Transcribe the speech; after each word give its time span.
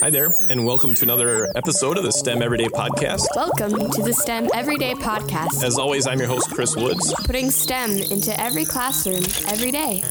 Hi 0.00 0.10
there, 0.10 0.32
and 0.50 0.66
welcome 0.66 0.92
to 0.92 1.04
another 1.04 1.46
episode 1.54 1.96
of 1.98 2.02
the 2.02 2.10
STEM 2.10 2.42
Everyday 2.42 2.66
Podcast. 2.66 3.26
Welcome 3.36 3.92
to 3.92 4.02
the 4.02 4.12
STEM 4.12 4.48
Everyday 4.54 4.94
Podcast, 4.94 5.62
As 5.62 5.78
always, 5.78 6.08
I'm 6.08 6.18
your 6.18 6.26
host, 6.26 6.50
Chris 6.50 6.74
Woods. 6.74 7.14
putting 7.26 7.50
STEM 7.52 7.90
into 8.10 8.38
every 8.40 8.64
classroom 8.64 9.22
every 9.46 9.70
day. 9.70 10.02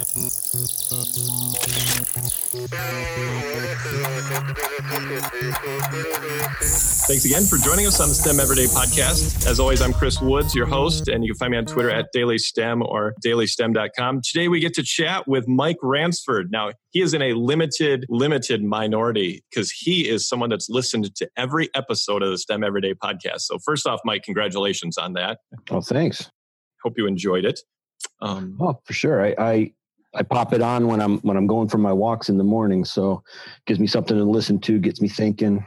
Thanks 7.08 7.24
again 7.26 7.44
for 7.44 7.58
joining 7.58 7.88
us 7.88 8.02
on 8.02 8.10
the 8.10 8.16
STEM 8.16 8.40
Everyday 8.40 8.66
Podcast. 8.66 9.48
As 9.48 9.60
always, 9.60 9.82
I'm 9.82 9.94
Chris 9.94 10.20
Woods, 10.20 10.54
your 10.56 10.66
host, 10.66 11.08
and 11.08 11.24
you 11.24 11.34
can 11.34 11.38
find 11.38 11.52
me 11.52 11.58
on 11.60 11.66
Twitter 11.66 11.90
at 11.90 12.08
dailystem 12.16 12.82
or 12.84 13.14
dailystem.com. 13.24 14.22
Today, 14.24 14.48
we 14.48 14.60
get 14.60 14.74
to 14.74 14.84
chat 14.84 15.28
with 15.28 15.48
Mike 15.48 15.78
Ransford. 15.84 16.52
Now, 16.52 16.72
he 16.90 17.02
is 17.02 17.14
in 17.14 17.22
a 17.22 17.34
limited, 17.34 18.06
limited 18.10 18.64
minority 18.64 19.44
because 19.50 19.72
he 19.72 20.10
is 20.10 20.28
someone 20.28 20.50
that's 20.50 20.68
listened 20.70 21.16
to 21.16 21.30
every 21.38 21.70
episode 21.76 22.24
of 22.24 22.32
the 22.32 22.38
STEM 22.38 22.64
Everyday 22.64 22.94
Podcast. 22.96 23.42
So, 23.42 23.60
first 23.60 23.88
off, 23.88 24.02
Mike, 24.04 24.24
congratulations 24.24 24.98
on 24.98 25.14
that. 25.14 25.38
Oh, 25.70 25.82
thanks. 25.82 26.30
Hope 26.84 26.98
you 26.98 27.06
enjoyed 27.08 27.46
it. 27.46 27.60
Um, 28.20 28.58
Oh, 28.60 28.80
for 28.84 28.94
sure. 28.94 29.24
I, 29.24 29.36
I 29.38 29.72
I 30.16 30.24
pop 30.24 30.54
it 30.54 30.62
on 30.62 30.88
when 30.88 31.02
I'm 31.02 31.20
when 31.20 31.38
I'm 31.38 31.48
going 31.48 31.70
for 31.70 31.78
my 31.78 31.94
walks 31.94 32.30
in 32.30 32.38
the 32.38 32.44
morning, 32.44 32.86
so 32.86 33.24
gives 33.66 33.80
me 33.80 33.88
something 33.88 34.18
to 34.18 34.24
listen 34.24 34.60
to, 34.62 34.80
gets 34.80 35.02
me 35.02 35.08
thinking. 35.08 35.66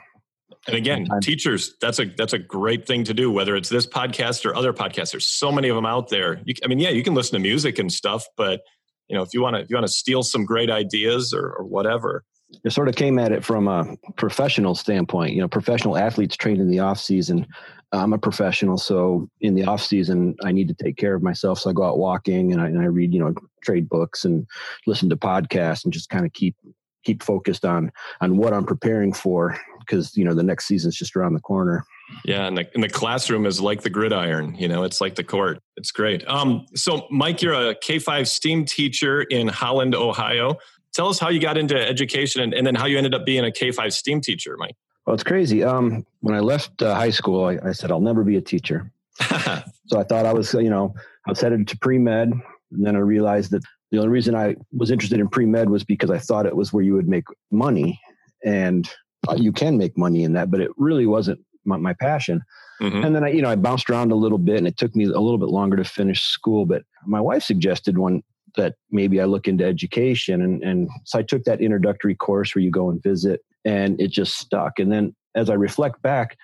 And 0.67 0.77
again, 0.77 1.07
Sometimes- 1.07 1.27
teachers, 1.27 1.75
that's 1.81 1.99
a 1.99 2.07
that's 2.07 2.33
a 2.33 2.39
great 2.39 2.87
thing 2.87 3.05
to 3.05 3.15
do. 3.15 3.31
Whether 3.31 3.57
it's 3.57 3.69
this 3.69 3.87
podcast 3.87 4.45
or 4.45 4.55
other 4.55 4.73
podcasts, 4.73 5.13
there's 5.13 5.27
so 5.27 5.51
many 5.53 5.69
of 5.69 5.77
them 5.77 5.87
out 5.87 6.09
there. 6.09 6.41
You, 6.45 6.55
I 6.65 6.69
mean, 6.69 6.79
yeah, 6.79 6.91
you 6.91 7.03
can 7.03 7.15
listen 7.15 7.35
to 7.35 7.41
music 7.41 7.79
and 7.79 7.93
stuff, 7.93 8.27
but 8.37 8.61
you 9.09 9.17
know, 9.17 9.23
if 9.23 9.31
you 9.33 9.41
want 9.43 9.57
to, 9.57 9.63
if 9.63 9.71
you 9.71 9.77
want 9.77 9.87
to 9.87 9.93
steal 9.93 10.23
some 10.23 10.45
great 10.45 10.71
ideas 10.71 11.33
or, 11.35 11.51
or 11.59 11.65
whatever, 11.65 12.25
It 12.65 12.73
sort 12.73 12.89
of 12.89 12.95
came 12.97 13.19
at 13.19 13.33
it 13.33 13.45
from 13.45 13.69
a 13.69 13.97
professional 14.17 14.75
standpoint. 14.75 15.35
You 15.35 15.41
know, 15.41 15.49
professional 15.49 15.97
athletes 15.97 16.37
train 16.37 16.61
in 16.61 16.69
the 16.69 16.81
off 16.81 16.99
season. 17.01 17.47
I'm 17.93 18.13
a 18.13 18.19
professional, 18.19 18.79
so 18.79 19.29
in 19.41 19.55
the 19.55 19.65
off 19.65 19.83
season, 19.83 20.37
I 20.45 20.53
need 20.53 20.69
to 20.69 20.75
take 20.75 20.97
care 20.97 21.15
of 21.15 21.23
myself. 21.23 21.59
So 21.59 21.71
I 21.71 21.73
go 21.73 21.85
out 21.85 21.99
walking 21.99 22.53
and 22.53 22.61
I, 22.61 22.67
and 22.67 22.81
I 22.81 22.85
read, 22.85 23.13
you 23.13 23.21
know, 23.21 23.35
trade 23.63 23.89
books 23.89 24.25
and 24.25 24.47
listen 24.87 25.09
to 25.11 25.17
podcasts 25.17 25.85
and 25.85 25.93
just 25.93 26.09
kind 26.09 26.25
of 26.25 26.33
keep 26.33 26.57
keep 27.05 27.23
focused 27.23 27.65
on 27.65 27.91
on 28.21 28.37
what 28.37 28.53
I'm 28.53 28.65
preparing 28.65 29.13
for 29.13 29.59
because 29.81 30.17
you 30.17 30.25
know 30.25 30.35
the 30.35 30.43
next 30.43 30.67
season's 30.67 30.97
just 30.97 31.17
around 31.17 31.35
the 31.35 31.41
corner. 31.41 31.85
yeah, 32.25 32.47
and 32.47 32.59
the, 32.59 32.69
and 32.75 32.83
the 32.83 32.89
classroom 32.89 33.47
is 33.47 33.61
like 33.61 33.83
the 33.83 33.91
gridiron. 33.91 34.55
You 34.55 34.69
know, 34.69 34.85
it's 34.85 35.01
like 35.01 35.15
the 35.15 35.25
court. 35.25 35.61
It's 35.77 35.91
great. 35.91 36.27
Um, 36.29 36.67
so, 36.75 37.07
Mike, 37.11 37.43
you're 37.43 37.55
a 37.55 37.75
K 37.75 37.99
five 37.99 38.29
STEAM 38.29 38.67
teacher 38.67 39.23
in 39.23 39.49
Holland, 39.49 39.95
Ohio. 39.95 40.57
Tell 40.93 41.09
us 41.09 41.19
how 41.19 41.29
you 41.29 41.41
got 41.41 41.57
into 41.57 41.77
education 41.77 42.43
and, 42.43 42.53
and 42.53 42.67
then 42.67 42.75
how 42.75 42.87
you 42.87 42.99
ended 42.99 43.15
up 43.15 43.25
being 43.25 43.45
a 43.45 43.53
K 43.53 43.71
five 43.71 43.93
STEAM 43.93 44.21
teacher, 44.21 44.57
Mike. 44.59 44.77
Well, 45.07 45.15
it's 45.15 45.25
crazy. 45.25 45.65
Um, 45.65 46.05
when 46.21 46.35
I 46.35 46.41
left 46.41 46.83
uh, 46.83 46.95
high 46.95 47.11
school, 47.11 47.45
I, 47.45 47.59
I 47.69 47.73
said 47.73 47.91
I'll 47.91 48.01
never 48.01 48.25
be 48.25 48.37
a 48.37 48.41
teacher. 48.41 48.93
So 49.91 49.99
I 49.99 50.05
thought 50.05 50.25
I 50.25 50.33
was, 50.33 50.55
you 50.55 50.71
know, 50.71 50.95
I 51.27 51.31
was 51.33 51.41
headed 51.41 51.67
to 51.67 51.77
pre 51.79 51.99
med, 51.99 52.31
and 52.31 52.87
then 52.87 52.95
I 52.95 53.01
realized 53.01 53.51
that 53.51 53.63
the 53.91 53.99
only 53.99 54.11
reason 54.11 54.37
I 54.37 54.55
was 54.73 54.93
interested 54.93 55.19
in 55.19 55.29
pre 55.29 55.47
med 55.47 55.69
was 55.69 55.83
because 55.83 56.11
I 56.11 56.19
thought 56.19 56.47
it 56.47 56.55
was 56.55 56.73
where 56.73 56.85
you 56.85 56.95
would 56.95 57.09
make 57.09 57.25
money, 57.51 58.01
and 58.45 58.89
uh, 59.29 59.35
you 59.35 59.51
can 59.51 59.77
make 59.77 59.99
money 59.99 60.23
in 60.23 60.33
that, 60.35 60.49
but 60.49 60.61
it 60.61 60.71
really 60.77 61.07
wasn't 61.07 61.41
my, 61.65 61.77
my 61.77 61.93
passion. 61.95 62.41
Mhm. 62.81 63.05
And 63.05 63.17
then 63.17 63.25
I, 63.25 63.31
you 63.31 63.43
know, 63.43 63.51
I 63.51 63.57
bounced 63.57 63.91
around 63.91 64.13
a 64.13 64.15
little 64.15 64.39
bit, 64.39 64.59
and 64.59 64.67
it 64.69 64.77
took 64.77 64.95
me 64.95 65.07
a 65.07 65.09
little 65.09 65.39
bit 65.39 65.49
longer 65.49 65.77
to 65.77 65.85
finish 65.85 66.23
school. 66.23 66.67
But 66.67 66.85
my 67.05 67.21
wife 67.21 67.43
suggested 67.43 67.99
one 67.99 68.23
that 68.57 68.77
maybe 68.93 69.21
I 69.21 69.25
look 69.25 69.49
into 69.49 69.65
education, 69.65 70.41
and 70.41 70.63
and 70.63 70.89
so 71.05 71.19
I 71.19 71.23
took 71.23 71.43
that 71.45 71.61
introductory 71.61 72.15
course 72.15 72.55
where 72.55 72.63
you 72.63 72.71
go 72.71 72.91
and 72.91 73.03
visit, 73.03 73.41
and 73.65 74.01
it 74.01 74.11
just 74.11 74.39
stuck. 74.39 74.79
And 74.79 74.91
then 74.93 75.15
as 75.35 75.51
I 75.51 75.55
reflect 75.55 76.03
back, 76.03 76.37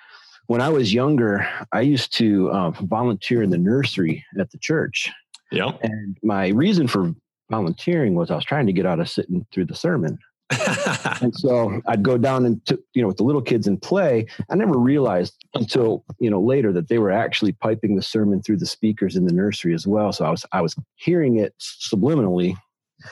when 0.47 0.61
I 0.61 0.69
was 0.69 0.95
younger, 0.95 1.49
I 1.73 1.81
used 1.81 2.13
to 2.19 2.51
uh, 2.51 2.71
volunteer 2.71 3.43
in 3.43 3.51
the 3.51 3.59
nursery 3.59 4.25
at 4.39 4.51
the 4.53 4.59
church, 4.59 5.11
Yeah. 5.51 5.73
and 5.83 6.17
my 6.23 6.49
reason 6.49 6.87
for 6.87 7.13
volunteering 7.51 8.15
was 8.15 8.31
I 8.31 8.37
was 8.37 8.45
trying 8.45 8.67
to 8.67 8.73
get 8.73 8.87
out 8.87 9.01
of 9.01 9.09
sitting 9.09 9.45
through 9.53 9.67
the 9.67 9.75
sermon. 9.75 10.19
And 11.23 11.35
so 11.35 11.81
I'd 11.87 12.03
go 12.03 12.19
down 12.19 12.45
and 12.45 12.65
to, 12.67 12.79
you 12.93 13.01
know 13.01 13.09
with 13.09 13.17
the 13.17 13.23
little 13.25 13.41
kids 13.41 13.67
and 13.67 13.81
play. 13.81 14.27
I 14.51 14.55
never 14.55 14.77
realized 14.79 15.35
until 15.55 16.05
you 16.19 16.29
know 16.31 16.41
later 16.41 16.73
that 16.75 16.89
they 16.89 16.99
were 16.99 17.11
actually 17.11 17.53
piping 17.53 17.97
the 17.97 18.03
sermon 18.03 18.43
through 18.43 18.59
the 18.59 18.67
speakers 18.67 19.17
in 19.17 19.25
the 19.25 19.33
nursery 19.33 19.73
as 19.73 19.87
well. 19.87 20.13
So 20.13 20.25
I 20.27 20.31
was 20.31 20.45
I 20.53 20.61
was 20.61 20.77
hearing 20.97 21.39
it 21.39 21.55
subliminally 21.59 22.55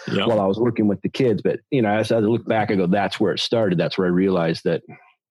while 0.08 0.40
I 0.40 0.46
was 0.46 0.58
working 0.58 0.86
with 0.88 1.00
the 1.02 1.08
kids. 1.08 1.42
But 1.42 1.60
you 1.70 1.82
know, 1.82 1.90
as 1.90 2.12
I 2.12 2.18
look 2.18 2.46
back, 2.46 2.70
I 2.70 2.74
go, 2.74 2.86
that's 2.86 3.18
where 3.20 3.32
it 3.32 3.40
started. 3.40 3.78
That's 3.78 3.96
where 3.98 4.06
I 4.06 4.10
realized 4.10 4.62
that 4.64 4.82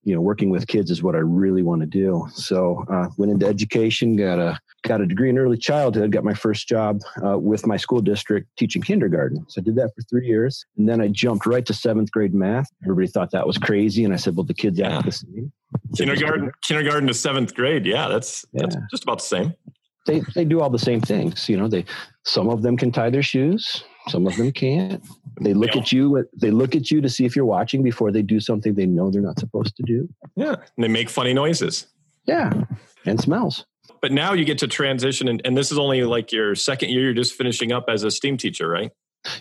you 0.06 0.14
know 0.14 0.20
working 0.20 0.50
with 0.50 0.66
kids 0.66 0.90
is 0.90 1.02
what 1.02 1.14
I 1.14 1.18
really 1.18 1.62
want 1.62 1.80
to 1.80 1.86
do. 1.86 2.26
So 2.34 2.84
uh, 2.90 3.08
went 3.16 3.32
into 3.32 3.46
education, 3.46 4.16
got 4.16 4.38
a 4.38 4.58
got 4.82 5.00
a 5.00 5.06
degree 5.06 5.30
in 5.30 5.38
early 5.38 5.56
childhood, 5.56 6.12
got 6.12 6.24
my 6.24 6.34
first 6.34 6.68
job 6.68 7.00
uh, 7.24 7.38
with 7.38 7.66
my 7.66 7.78
school 7.78 8.02
district 8.02 8.48
teaching 8.58 8.82
kindergarten. 8.82 9.44
So 9.48 9.60
I 9.60 9.64
did 9.64 9.76
that 9.76 9.90
for 9.96 10.02
three 10.10 10.26
years, 10.26 10.66
and 10.76 10.86
then 10.88 11.00
I 11.00 11.08
jumped 11.08 11.46
right 11.46 11.64
to 11.64 11.72
seventh 11.72 12.10
grade 12.12 12.34
math. 12.34 12.68
Everybody 12.84 13.08
thought 13.08 13.30
that 13.30 13.46
was 13.46 13.56
crazy, 13.56 14.04
and 14.04 14.12
I 14.12 14.16
said, 14.16 14.36
well, 14.36 14.44
the 14.44 14.52
kids 14.54 14.78
Yeah. 14.78 14.98
act 14.98 15.06
the 15.06 15.12
same. 15.12 15.52
kindergarten 15.96 16.50
kindergarten 16.66 17.08
to 17.08 17.14
seventh 17.14 17.52
grade 17.54 17.84
yeah 17.84 18.06
that's 18.06 18.44
that's 18.52 18.76
just 18.92 19.02
about 19.02 19.18
the 19.18 19.24
same 19.24 19.52
They 20.06 20.20
they 20.34 20.44
do 20.44 20.60
all 20.60 20.70
the 20.70 20.78
same 20.78 21.00
things. 21.00 21.48
You 21.48 21.56
know, 21.56 21.66
they 21.66 21.84
some 22.24 22.48
of 22.50 22.60
them 22.62 22.76
can 22.76 22.92
tie 22.92 23.08
their 23.10 23.22
shoes, 23.22 23.82
some 24.08 24.26
of 24.26 24.36
them 24.36 24.52
can't. 24.52 25.02
They 25.40 25.54
look 25.54 25.74
at 25.76 25.90
you. 25.92 26.28
They 26.40 26.50
look 26.50 26.74
at 26.76 26.90
you 26.90 27.00
to 27.00 27.08
see 27.08 27.24
if 27.24 27.34
you're 27.34 27.44
watching 27.44 27.82
before 27.82 28.12
they 28.12 28.22
do 28.22 28.38
something 28.40 28.74
they 28.74 28.86
know 28.86 29.10
they're 29.10 29.22
not 29.22 29.38
supposed 29.38 29.74
to 29.76 29.82
do. 29.82 30.08
yeah 30.36 30.54
and 30.76 30.84
they 30.84 30.88
make 30.88 31.08
funny 31.10 31.32
noises 31.34 31.86
Yeah, 32.26 32.52
and 33.04 33.20
smells. 33.20 33.64
but 34.00 34.12
now 34.12 34.32
you 34.34 34.44
get 34.44 34.58
to 34.58 34.68
transition 34.68 35.28
and, 35.28 35.40
and 35.44 35.56
this 35.56 35.72
is 35.72 35.78
only 35.78 36.02
like 36.04 36.30
your 36.32 36.54
second 36.54 36.90
year 36.90 37.02
you're 37.04 37.14
just 37.14 37.34
finishing 37.34 37.72
up 37.72 37.86
as 37.88 38.04
a 38.04 38.10
steam 38.10 38.36
teacher 38.36 38.68
right 38.68 38.90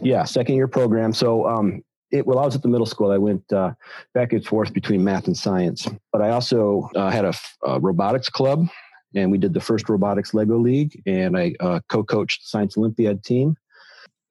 Yeah, 0.01 0.23
second 0.23 0.55
year 0.55 0.67
program. 0.67 1.13
So, 1.13 1.45
um, 1.47 1.83
it, 2.11 2.25
while 2.27 2.39
I 2.39 2.45
was 2.45 2.55
at 2.55 2.61
the 2.61 2.67
middle 2.69 2.85
school, 2.85 3.11
I 3.11 3.17
went 3.17 3.51
uh, 3.51 3.71
back 4.13 4.33
and 4.33 4.45
forth 4.45 4.71
between 4.71 5.03
math 5.03 5.25
and 5.27 5.35
science. 5.35 5.87
But 6.11 6.21
I 6.21 6.29
also 6.29 6.87
uh, 6.95 7.09
had 7.09 7.25
a 7.25 7.33
robotics 7.79 8.29
club, 8.29 8.67
and 9.15 9.31
we 9.31 9.37
did 9.39 9.51
the 9.53 9.59
first 9.59 9.89
robotics 9.89 10.33
Lego 10.33 10.57
League, 10.59 11.01
and 11.07 11.35
I 11.35 11.53
uh, 11.59 11.79
co-coached 11.89 12.41
the 12.43 12.47
Science 12.47 12.77
Olympiad 12.77 13.23
team. 13.23 13.55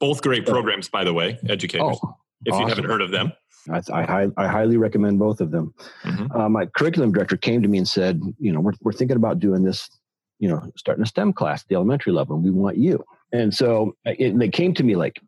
Both 0.02 0.20
great 0.20 0.44
programs 0.44 0.88
by 0.88 1.02
the 1.04 1.14
way 1.14 1.38
educators 1.48 1.98
Oh, 2.02 2.16
if 2.44 2.54
you 2.58 2.66
haven't 2.66 2.84
heard 2.84 3.00
of 3.00 3.10
them 3.10 3.32
I, 3.70 3.80
I, 3.92 4.28
I 4.36 4.46
highly 4.48 4.76
recommend 4.76 5.18
both 5.18 5.40
of 5.40 5.50
them. 5.50 5.74
Mhm. 6.02 6.34
Uh, 6.34 6.48
my 6.48 6.66
curriculum 6.66 7.12
director 7.12 7.36
came 7.36 7.62
to 7.62 7.68
me 7.68 7.78
and 7.78 7.86
said, 7.86 8.20
you 8.38 8.52
know, 8.52 8.60
we're, 8.60 8.72
we're 8.80 8.92
thinking 8.92 9.16
about 9.16 9.38
doing 9.38 9.62
this, 9.62 9.88
you 10.38 10.48
know, 10.48 10.60
starting 10.76 11.02
a 11.02 11.06
STEM 11.06 11.32
class 11.32 11.62
at 11.62 11.68
the 11.68 11.76
elementary 11.76 12.12
level, 12.12 12.36
and 12.36 12.44
we 12.44 12.50
want 12.50 12.76
you. 12.76 13.04
And 13.32 13.54
so 13.54 13.96
it, 14.04 14.36
they 14.38 14.48
came 14.48 14.74
to 14.74 14.82
me 14.82 14.96
like, 14.96 15.20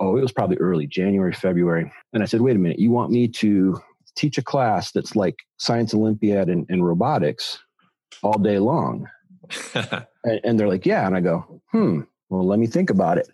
oh, 0.00 0.16
it 0.16 0.20
was 0.20 0.32
probably 0.32 0.56
early 0.58 0.86
January, 0.86 1.32
February. 1.32 1.90
And 2.12 2.22
I 2.22 2.26
said, 2.26 2.40
wait 2.40 2.56
a 2.56 2.58
minute, 2.58 2.78
you 2.78 2.90
want 2.90 3.10
me 3.10 3.28
to 3.28 3.80
teach 4.16 4.36
a 4.38 4.42
class 4.42 4.92
that's 4.92 5.16
like 5.16 5.36
Science 5.56 5.94
Olympiad 5.94 6.48
and, 6.48 6.66
and 6.68 6.84
robotics 6.86 7.58
all 8.22 8.38
day 8.38 8.58
long? 8.58 9.08
And, 10.24 10.40
and 10.44 10.60
they're 10.60 10.68
like, 10.68 10.86
yeah. 10.86 11.04
And 11.04 11.16
I 11.16 11.20
go, 11.20 11.60
hmm, 11.72 12.02
well, 12.32 12.46
let 12.46 12.58
me 12.58 12.66
think 12.66 12.88
about 12.88 13.18
it. 13.18 13.28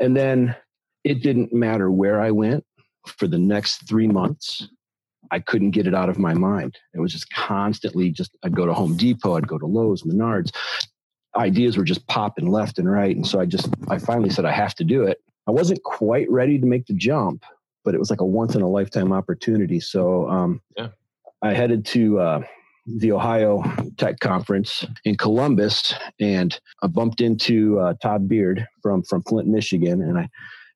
And 0.00 0.16
then 0.16 0.56
it 1.04 1.22
didn't 1.22 1.52
matter 1.52 1.90
where 1.90 2.20
I 2.20 2.32
went 2.32 2.64
for 3.06 3.28
the 3.28 3.38
next 3.38 3.88
three 3.88 4.08
months. 4.08 4.68
I 5.30 5.38
couldn't 5.38 5.70
get 5.70 5.86
it 5.86 5.94
out 5.94 6.08
of 6.08 6.18
my 6.18 6.34
mind. 6.34 6.76
It 6.94 7.00
was 7.00 7.12
just 7.12 7.30
constantly 7.32 8.10
just, 8.10 8.36
I'd 8.42 8.56
go 8.56 8.66
to 8.66 8.74
Home 8.74 8.96
Depot, 8.96 9.36
I'd 9.36 9.46
go 9.46 9.56
to 9.56 9.66
Lowe's, 9.66 10.02
Menards. 10.02 10.50
Ideas 11.36 11.76
were 11.76 11.84
just 11.84 12.06
popping 12.08 12.50
left 12.50 12.78
and 12.78 12.90
right. 12.90 13.14
And 13.14 13.26
so 13.26 13.38
I 13.38 13.46
just, 13.46 13.68
I 13.88 13.98
finally 13.98 14.30
said, 14.30 14.44
I 14.44 14.52
have 14.52 14.74
to 14.76 14.84
do 14.84 15.04
it. 15.04 15.18
I 15.46 15.52
wasn't 15.52 15.82
quite 15.84 16.28
ready 16.30 16.58
to 16.58 16.66
make 16.66 16.86
the 16.86 16.94
jump, 16.94 17.44
but 17.84 17.94
it 17.94 17.98
was 17.98 18.10
like 18.10 18.20
a 18.20 18.26
once 18.26 18.56
in 18.56 18.62
a 18.62 18.68
lifetime 18.68 19.12
opportunity. 19.12 19.78
So 19.78 20.28
um, 20.28 20.60
Yeah. 20.76 20.88
I 21.40 21.52
headed 21.52 21.84
to 21.86 22.18
uh, 22.18 22.42
the 22.86 23.12
Ohio 23.12 23.62
Tech 23.96 24.20
Conference 24.20 24.84
in 25.04 25.16
Columbus, 25.16 25.94
and 26.20 26.58
I 26.82 26.86
bumped 26.86 27.20
into 27.20 27.78
uh, 27.78 27.94
Todd 28.02 28.28
Beard 28.28 28.66
from 28.82 29.02
from 29.04 29.22
Flint, 29.22 29.48
Michigan, 29.48 30.02
and 30.02 30.18
I 30.18 30.28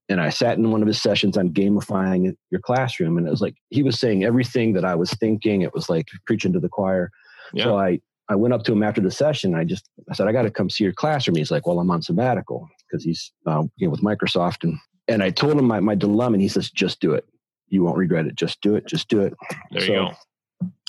and 0.09 0.21
I 0.21 0.31
sat 0.31 0.57
in 0.57 0.71
one 0.71 0.81
of 0.81 0.89
his 0.89 1.01
sessions 1.01 1.37
on 1.37 1.51
gamifying 1.51 2.35
your 2.51 2.61
classroom, 2.61 3.19
and 3.19 3.27
it 3.27 3.31
was 3.31 3.43
like 3.43 3.55
he 3.71 3.83
was 3.83 4.01
saying 4.01 4.25
everything 4.25 4.73
that 4.75 4.85
I 4.85 4.95
was 4.95 5.11
thinking. 5.13 5.63
It 5.63 5.75
was 5.75 5.89
like 5.89 6.09
preaching 6.27 6.53
to 6.55 6.61
the 6.61 6.69
choir. 6.69 7.11
yeah 7.53 7.65
So 7.65 7.79
I 7.79 8.01
I 8.29 8.35
went 8.35 8.55
up 8.55 8.65
to 8.65 8.73
him 8.73 8.83
after 8.83 9.01
the 9.01 9.11
session. 9.11 9.55
I 9.55 9.65
just 9.65 9.89
I 10.11 10.15
said 10.15 10.29
I 10.29 10.33
got 10.33 10.43
to 10.43 10.51
come 10.51 10.71
see 10.71 10.85
your 10.85 10.95
classroom. 10.95 11.37
He's 11.37 11.51
like, 11.51 11.67
well, 11.67 11.79
I'm 11.79 11.91
on 11.91 12.03
sabbatical 12.03 12.69
because 12.87 13.05
he's 13.05 13.33
uh, 13.47 13.65
you 13.77 13.87
know 13.87 13.91
with 13.91 14.03
Microsoft, 14.03 14.65
and 14.65 14.79
and 15.09 15.23
I 15.23 15.31
told 15.31 15.59
him 15.59 15.67
my 15.67 15.81
my 15.81 15.95
dilemma, 15.95 16.35
and 16.35 16.43
he 16.43 16.49
says, 16.49 16.71
just 16.71 17.01
do 17.01 17.13
it. 17.13 17.27
You 17.69 17.83
won't 17.83 17.99
regret 17.99 18.27
it. 18.27 18.35
Just 18.35 18.63
do 18.63 18.77
it. 18.77 18.87
Just 18.87 19.09
do 19.09 19.21
it. 19.21 19.35
there 19.73 19.83
you 19.83 19.89
go 19.89 20.13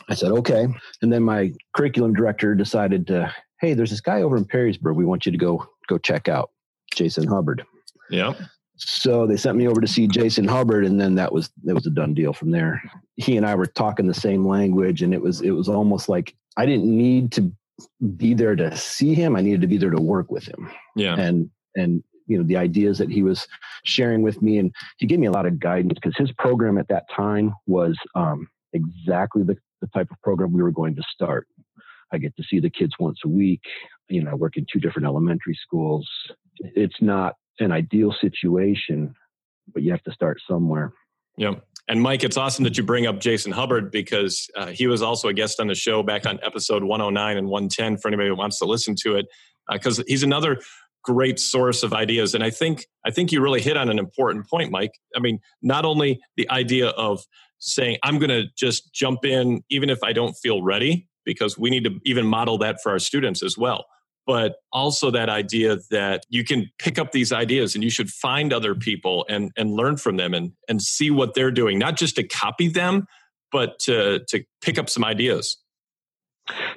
I 0.10 0.16
said, 0.16 0.32
okay. 0.32 0.68
And 1.02 1.14
then 1.14 1.24
my 1.24 1.54
curriculum 1.76 2.14
director 2.14 2.56
decided 2.56 3.06
to, 3.08 3.34
hey, 3.62 3.74
there's 3.74 3.92
this 3.92 4.02
guy 4.02 4.22
over 4.22 4.38
in 4.38 4.46
Perrysburg 4.46 4.96
we 4.96 5.06
want 5.06 5.26
you 5.26 5.32
to 5.32 5.38
go 5.38 5.68
go 5.88 5.98
check 5.98 6.28
out, 6.28 6.52
Jason 6.94 7.28
Hubbard. 7.28 7.66
yeah 8.10 8.34
So 8.78 9.28
they 9.28 9.38
sent 9.38 9.58
me 9.58 9.68
over 9.68 9.82
to 9.82 9.88
see 9.88 10.08
Jason 10.08 10.48
Hubbard, 10.48 10.86
and 10.86 11.00
then 11.00 11.16
that 11.16 11.32
was 11.32 11.52
that 11.64 11.76
was 11.76 11.86
a 11.86 11.92
done 11.92 12.14
deal 12.14 12.34
from 12.34 12.52
there. 12.52 12.82
He 13.18 13.38
and 13.38 13.46
I 13.46 13.56
were 13.56 13.66
talking 13.66 14.08
the 14.08 14.14
same 14.14 14.48
language, 14.48 15.02
and 15.02 15.14
it 15.14 15.22
was 15.22 15.42
it 15.42 15.52
was 15.52 15.70
almost 15.70 16.10
like 16.10 16.36
I 16.58 16.66
didn't 16.66 16.86
need 16.86 17.32
to 17.34 17.52
be 18.18 18.34
there 18.34 18.56
to 18.56 18.76
see 18.76 19.14
him. 19.14 19.36
I 19.36 19.42
needed 19.42 19.62
to 19.62 19.68
be 19.68 19.78
there 19.78 19.90
to 19.90 20.02
work 20.02 20.32
with 20.32 20.46
him. 20.46 20.70
Yeah. 20.96 21.16
And 21.16 21.50
and 21.76 22.04
you 22.28 22.38
know 22.38 22.44
the 22.44 22.58
ideas 22.58 22.98
that 23.00 23.10
he 23.10 23.24
was 23.24 23.48
sharing 23.84 24.22
with 24.22 24.42
me, 24.42 24.60
and 24.60 24.74
he 24.98 25.08
gave 25.08 25.20
me 25.20 25.28
a 25.28 25.32
lot 25.32 25.46
of 25.46 25.60
guidance 25.60 25.96
because 25.96 26.16
his 26.18 26.32
program 26.34 26.78
at 26.78 26.88
that 26.88 27.10
time 27.10 27.54
was 27.66 27.98
um, 28.16 28.48
exactly 28.74 29.44
the, 29.44 29.56
the 29.82 29.88
type 29.88 30.08
of 30.12 30.22
program 30.22 30.54
we 30.54 30.62
were 30.62 30.72
going 30.72 30.96
to 30.96 31.04
start. 31.14 31.48
I 32.12 32.18
get 32.18 32.36
to 32.38 32.44
see 32.44 32.60
the 32.60 32.70
kids 32.70 32.94
once 33.00 33.20
a 33.26 33.30
week. 33.30 33.62
You 34.10 34.24
know, 34.24 34.32
I 34.32 34.36
work 34.36 34.58
in 34.58 34.66
two 34.72 34.80
different 34.80 35.08
elementary 35.08 35.58
schools. 35.62 36.10
It's 36.60 37.02
not 37.02 37.36
an 37.60 37.72
ideal 37.72 38.14
situation, 38.20 39.14
but 39.74 39.84
you 39.84 39.92
have 39.92 40.04
to 40.04 40.12
start 40.12 40.40
somewhere. 40.48 40.94
Yep. 41.38 41.64
And 41.88 42.02
Mike, 42.02 42.24
it's 42.24 42.38
awesome 42.38 42.64
that 42.66 42.78
you 42.78 42.84
bring 42.84 43.08
up 43.08 43.20
Jason 43.20 43.52
Hubbard 43.52 43.92
because 43.92 44.48
uh, 44.56 44.68
he 44.68 44.88
was 44.88 45.02
also 45.02 45.28
a 45.28 45.34
guest 45.34 45.60
on 45.60 45.68
the 45.68 45.76
show 45.76 46.04
back 46.04 46.26
on 46.26 46.40
episode 46.44 46.84
109 46.84 47.38
and 47.38 47.48
110 47.48 47.98
for 47.98 48.10
anybody 48.10 48.30
who 48.30 48.36
wants 48.36 48.60
to 48.60 48.66
listen 48.66 48.96
to 49.04 49.16
it, 49.16 49.26
because 49.72 50.00
uh, 50.00 50.04
he's 50.08 50.22
another 50.22 50.60
great 51.04 51.40
source 51.40 51.82
of 51.82 51.94
ideas. 51.94 52.36
And 52.36 52.44
I 52.44 52.50
think 52.50 52.86
I 53.06 53.12
think 53.12 53.32
you 53.32 53.42
really 53.42 53.62
hit 53.62 53.78
on 53.78 53.90
an 53.90 53.98
important 53.98 54.48
point, 54.48 54.72
Mike. 54.72 54.92
I 55.16 55.20
mean, 55.20 55.40
not 55.62 55.86
only 55.86 56.20
the 56.38 56.50
idea 56.50 56.90
of 56.90 57.24
saying 57.60 57.98
I'm 58.04 58.18
going 58.20 58.30
to 58.30 58.46
just 58.58 58.94
jump 58.94 59.26
in 59.26 59.64
even 59.70 59.90
if 59.90 60.00
I 60.04 60.14
don't 60.14 60.34
feel 60.34 60.62
ready, 60.62 61.08
because 61.26 61.58
we 61.58 61.70
need 61.70 61.84
to 61.84 62.00
even 62.06 62.26
model 62.26 62.58
that 62.60 62.82
for 62.82 62.92
our 62.92 63.00
students 63.00 63.44
as 63.44 63.58
well. 63.58 63.86
But 64.26 64.56
also 64.72 65.12
that 65.12 65.30
idea 65.30 65.78
that 65.92 66.24
you 66.30 66.44
can 66.44 66.70
pick 66.78 67.00
up 67.00 67.12
these 67.12 67.32
ideas 67.32 67.76
and 67.76 67.84
you 67.84 67.90
should 67.90 68.10
find 68.10 68.54
other 68.54 68.76
people 68.76 69.26
and 69.30 69.52
and 69.58 69.72
learn 69.72 69.98
from 69.98 70.18
them 70.18 70.34
and 70.34 70.52
and 70.68 70.82
see 70.82 71.10
what 71.10 71.34
they're 71.34 71.52
doing 71.52 71.80
not 71.80 71.98
just 71.98 72.16
to 72.18 72.24
copy 72.24 72.68
them 72.68 73.08
but 73.52 73.80
to 73.80 74.20
to 74.28 74.44
pick 74.62 74.78
up 74.78 74.90
some 74.90 75.04
ideas 75.04 75.58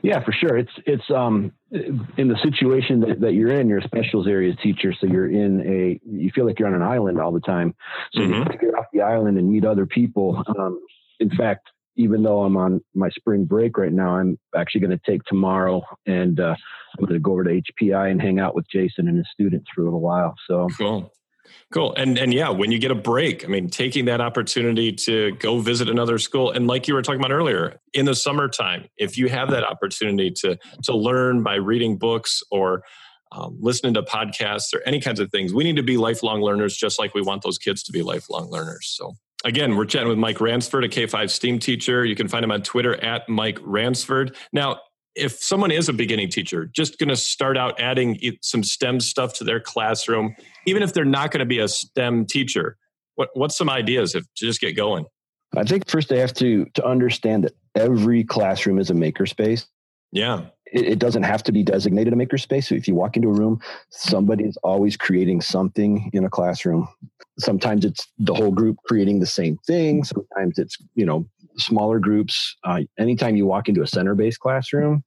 yeah 0.03 0.23
for 0.23 0.33
sure 0.33 0.57
it's 0.57 0.73
it's 0.87 1.11
um 1.11 1.53
in 1.71 2.29
the 2.29 2.39
situation 2.43 3.01
that, 3.01 3.21
that 3.21 3.33
you're 3.33 3.53
in 3.53 3.69
you're 3.69 3.79
a 3.79 3.85
specials 3.85 4.27
areas 4.27 4.57
teacher 4.63 4.93
so 4.99 5.07
you're 5.07 5.31
in 5.31 5.61
a 5.61 6.01
you 6.05 6.31
feel 6.35 6.47
like 6.47 6.59
you're 6.59 6.69
on 6.69 6.75
an 6.75 6.83
island 6.83 7.21
all 7.21 7.33
the 7.33 7.41
time 7.41 7.75
so 8.13 8.21
mm-hmm. 8.21 8.33
you 8.33 8.39
have 8.39 8.53
to 8.53 8.59
get 8.59 8.75
off 8.75 8.87
the 8.93 9.01
island 9.01 9.39
and 9.39 9.51
meet 9.51 9.65
other 9.65 9.87
people 9.87 10.43
um 10.59 10.81
in 11.21 11.31
fact 11.31 11.69
even 11.97 12.23
though 12.23 12.43
I'm 12.43 12.57
on 12.57 12.81
my 12.95 13.11
spring 13.11 13.45
break 13.45 13.77
right 13.77 13.93
now, 13.93 14.17
I'm 14.17 14.39
actually 14.57 14.81
going 14.81 14.99
to 14.99 15.11
take 15.11 15.23
tomorrow 15.25 15.83
and 16.07 16.41
uh, 16.41 16.55
I'm 16.99 17.05
going 17.05 17.13
to 17.13 17.21
go 17.21 17.33
over 17.33 17.45
to 17.45 17.61
HPI 17.61 18.11
and 18.11 18.21
hang 18.21 18.39
out 18.39 18.55
with 18.55 18.67
Jason 18.71 19.09
and 19.09 19.17
his 19.17 19.27
students 19.33 19.67
for 19.75 19.83
a 19.83 19.85
little 19.85 20.01
while. 20.01 20.35
So 20.49 20.69
cool. 20.79 21.13
Cool. 21.73 21.95
And 21.95 22.19
and 22.19 22.33
yeah, 22.33 22.51
when 22.51 22.71
you 22.71 22.79
get 22.79 22.91
a 22.91 22.97
break, 22.97 23.45
I 23.45 23.49
mean, 23.49 23.69
taking 23.69 24.07
that 24.07 24.21
opportunity 24.21 24.93
to 24.93 25.33
go 25.33 25.59
visit 25.59 25.89
another 25.89 26.19
school, 26.19 26.51
and 26.51 26.67
like 26.67 26.89
you 26.89 26.95
were 26.95 27.03
talking 27.03 27.21
about 27.21 27.33
earlier, 27.33 27.81
in 27.95 28.07
the 28.07 28.15
summertime, 28.15 28.89
if 28.97 29.17
you 29.17 29.29
have 29.29 29.51
that 29.51 29.65
opportunity 29.65 30.31
to 30.39 30.59
to 30.85 30.97
learn 30.97 31.43
by 31.43 31.55
reading 31.55 31.99
books 31.99 32.43
or 32.51 32.83
um, 33.33 33.57
listening 33.61 33.95
to 33.95 34.03
podcasts 34.03 34.75
or 34.75 34.83
any 34.85 35.01
kinds 35.01 35.21
of 35.21 35.31
things, 35.31 35.55
we 35.55 35.65
need 35.65 35.77
to 35.77 35.83
be 35.83 35.97
lifelong 35.97 36.43
learners, 36.43 36.77
just 36.77 36.99
like 36.99 37.15
we 37.15 37.23
want 37.23 37.43
those 37.43 37.59
kids 37.59 37.83
to 37.85 37.93
be 37.93 38.03
lifelong 38.03 38.51
learners. 38.51 38.93
So 38.95 39.15
Again, 39.45 39.77
we're 39.77 39.87
chatting 39.87 40.09
with 40.09 40.19
Mike 40.19 40.41
Ransford, 40.41 40.85
a 40.85 40.89
K 40.89 41.07
5 41.07 41.31
STEAM 41.31 41.59
teacher. 41.59 42.05
You 42.05 42.15
can 42.15 42.29
find 42.29 42.45
him 42.45 42.53
on 42.53 42.63
Twitter 42.63 43.03
at 43.03 43.29
Mike 43.29 43.59
Ransford. 43.63 44.37
Now, 44.53 44.81
if 45.15 45.43
someone 45.43 45.71
is 45.71 45.89
a 45.89 45.93
beginning 45.93 46.29
teacher, 46.29 46.67
just 46.67 46.99
going 46.99 47.09
to 47.09 47.17
start 47.17 47.57
out 47.57 47.79
adding 47.81 48.19
some 48.43 48.63
STEM 48.63 49.01
stuff 49.01 49.35
to 49.35 49.45
their 49.45 49.61
classroom, 49.61 50.35
even 50.67 50.83
if 50.83 50.93
they're 50.93 51.05
not 51.05 51.31
going 51.31 51.41
to 51.41 51.47
be 51.47 51.59
a 51.59 51.69
STEM 51.69 52.27
teacher, 52.27 52.77
what, 53.17 53.29
what's 53.35 53.57
some 53.57 53.69
ideas 53.69 54.15
if, 54.15 54.25
to 54.37 54.47
just 54.47 54.61
get 54.61 54.73
going? 54.73 55.05
I 55.55 55.65
think 55.65 55.89
first 55.89 56.09
they 56.09 56.19
have 56.19 56.33
to 56.35 56.65
to 56.75 56.87
understand 56.87 57.45
that 57.45 57.53
every 57.75 58.25
classroom 58.25 58.79
is 58.79 58.89
a 58.89 58.95
makerspace. 58.95 59.67
Yeah. 60.11 60.47
It, 60.73 60.87
it, 60.87 60.99
doesn't 60.99 61.25
have 61.25 61.43
to 61.43 61.53
be 61.53 61.63
designated 61.63 62.15
a 62.15 62.17
makerspace. 62.17 62.65
So 62.69 62.75
if 62.75 62.89
you 62.89 62.95
walk 62.95 63.17
into 63.17 63.29
a 63.29 63.35
room, 63.35 63.61
somebody 63.91 64.45
is 64.45 64.57
always 64.63 64.97
creating 64.97 65.43
something 65.43 66.09
in 66.15 66.25
a 66.25 66.31
classroom 66.31 66.89
sometimes 67.39 67.85
it's 67.85 68.09
the 68.19 68.35
whole 68.35 68.51
group 68.51 68.77
creating 68.85 69.21
the 69.21 69.27
same 69.27 69.57
thing 69.67 70.05
sometimes 70.05 70.59
it's 70.59 70.77
you 70.95 71.07
know 71.07 71.27
smaller 71.57 71.99
groups 71.99 72.57
uh, 72.65 72.81
anytime 72.99 73.37
you 73.37 73.47
walk 73.47 73.69
into 73.69 73.83
a 73.83 73.87
center 73.87 74.15
based 74.15 74.41
classroom 74.41 75.03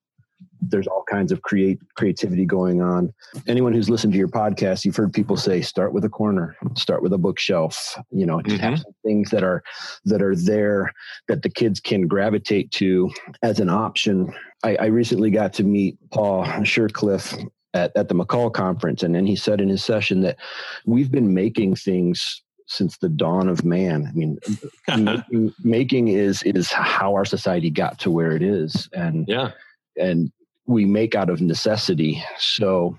there's 0.62 0.88
all 0.88 1.04
kinds 1.10 1.32
of 1.32 1.42
create 1.42 1.80
creativity 1.96 2.46
going 2.46 2.82
on 2.82 3.14
anyone 3.48 3.74
who's 3.74 3.90
listened 3.90 4.12
to 4.14 4.20
your 4.20 4.28
podcast 4.28 4.84
you've 4.84 4.96
heard 4.96 5.14
people 5.14 5.38
say 5.38 5.62
start 5.62 5.94
with 5.94 6.04
a 6.06 6.10
corner 6.10 6.56
start 6.76 7.02
with 7.02 7.14
a 7.14 7.18
bookshelf 7.18 7.98
you 8.12 8.26
know 8.26 8.38
mm-hmm. 8.38 8.58
have 8.58 8.84
things 9.04 9.30
that 9.30 9.44
are 9.44 9.64
that 10.06 10.22
are 10.22 10.36
there 10.36 10.92
that 11.28 11.42
the 11.42 11.50
kids 11.50 11.80
can 11.80 12.08
gravitate 12.08 12.70
to 12.72 13.10
as 13.44 13.60
an 13.60 13.70
option 13.70 14.34
I, 14.64 14.76
I 14.76 14.86
recently 14.86 15.30
got 15.30 15.54
to 15.54 15.64
meet 15.64 15.98
paul 16.12 16.46
shercliffe 16.64 17.38
at, 17.76 17.92
at 17.96 18.08
the 18.08 18.16
MACUL 18.16 18.50
conference. 18.52 19.04
And 19.04 19.14
then 19.14 19.28
he 19.28 19.36
said 19.36 19.62
in 19.62 19.70
his 19.70 19.84
session 19.84 20.22
that 20.22 20.38
we've 20.86 21.12
been 21.12 21.34
making 21.34 21.76
things 21.76 22.42
since 22.68 22.98
the 22.98 23.10
dawn 23.10 23.48
of 23.48 23.64
man. 23.64 24.08
I 24.08 24.12
mean, 24.12 24.40
making, 24.98 25.54
making, 25.64 26.08
is 26.10 26.44
is 26.44 26.72
how 26.72 27.14
our 27.14 27.26
society 27.26 27.70
got 27.70 28.00
to 28.00 28.12
where 28.12 28.32
it 28.32 28.42
is, 28.42 28.90
and 28.94 29.26
yeah, 29.28 29.52
and 29.98 30.32
we 30.66 30.86
make 30.86 31.16
out 31.16 31.30
of 31.30 31.42
necessity. 31.42 32.24
So, 32.38 32.98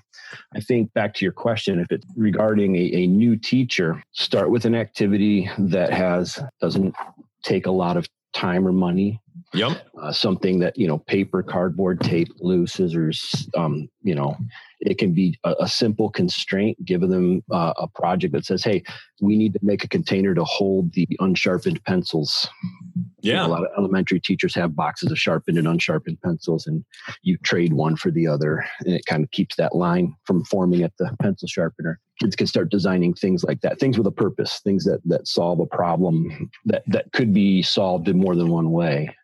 I 0.54 0.60
think 0.60 0.92
back 0.94 1.14
to 1.14 1.24
your 1.24 1.32
question, 1.32 1.80
if 1.80 1.90
it's 1.90 2.06
regarding 2.16 2.76
a, 2.76 2.92
a 2.94 3.06
new 3.06 3.36
teacher, 3.36 4.02
start 4.12 4.50
with 4.50 4.64
an 4.64 4.74
activity 4.74 5.50
that 5.58 5.92
has 5.92 6.38
doesn't 6.60 6.94
take 7.42 7.66
a 7.66 7.70
lot 7.70 7.96
of 7.96 8.06
time 8.36 8.66
or 8.66 8.72
money 8.72 9.20
Yep. 9.54 9.86
Uh, 10.00 10.12
something 10.12 10.58
that 10.60 10.76
you 10.76 10.86
know, 10.86 10.98
paper, 10.98 11.42
cardboard, 11.42 12.00
tape, 12.00 12.28
glue, 12.38 12.66
scissors. 12.66 13.48
Um, 13.56 13.88
you 14.02 14.14
know, 14.14 14.36
it 14.80 14.98
can 14.98 15.12
be 15.12 15.38
a, 15.44 15.54
a 15.60 15.68
simple 15.68 16.10
constraint. 16.10 16.82
Giving 16.84 17.10
them 17.10 17.42
uh, 17.50 17.72
a 17.78 17.88
project 17.88 18.32
that 18.34 18.44
says, 18.44 18.64
"Hey, 18.64 18.82
we 19.20 19.36
need 19.36 19.52
to 19.54 19.60
make 19.62 19.84
a 19.84 19.88
container 19.88 20.34
to 20.34 20.44
hold 20.44 20.92
the 20.92 21.08
unsharpened 21.20 21.82
pencils." 21.84 22.48
Yeah, 23.22 23.32
you 23.32 23.38
know, 23.38 23.46
a 23.46 23.52
lot 23.54 23.64
of 23.64 23.70
elementary 23.78 24.20
teachers 24.20 24.54
have 24.56 24.76
boxes 24.76 25.10
of 25.10 25.18
sharpened 25.18 25.56
and 25.56 25.66
unsharpened 25.66 26.20
pencils, 26.22 26.66
and 26.66 26.84
you 27.22 27.38
trade 27.38 27.72
one 27.72 27.96
for 27.96 28.10
the 28.10 28.26
other, 28.26 28.64
and 28.84 28.94
it 28.94 29.06
kind 29.06 29.24
of 29.24 29.30
keeps 29.30 29.56
that 29.56 29.74
line 29.74 30.14
from 30.24 30.44
forming 30.44 30.82
at 30.82 30.92
the 30.98 31.10
pencil 31.20 31.48
sharpener. 31.48 31.98
Kids 32.20 32.36
can 32.36 32.46
start 32.46 32.70
designing 32.70 33.14
things 33.14 33.42
like 33.42 33.60
that, 33.62 33.80
things 33.80 33.96
with 33.96 34.06
a 34.06 34.12
purpose, 34.12 34.60
things 34.62 34.84
that 34.84 35.00
that 35.06 35.26
solve 35.26 35.60
a 35.60 35.66
problem 35.66 36.50
that 36.66 36.82
that 36.88 37.10
could 37.12 37.32
be 37.32 37.62
solved 37.62 38.08
in 38.08 38.18
more 38.18 38.36
than 38.36 38.48
one 38.48 38.70
way. 38.70 39.14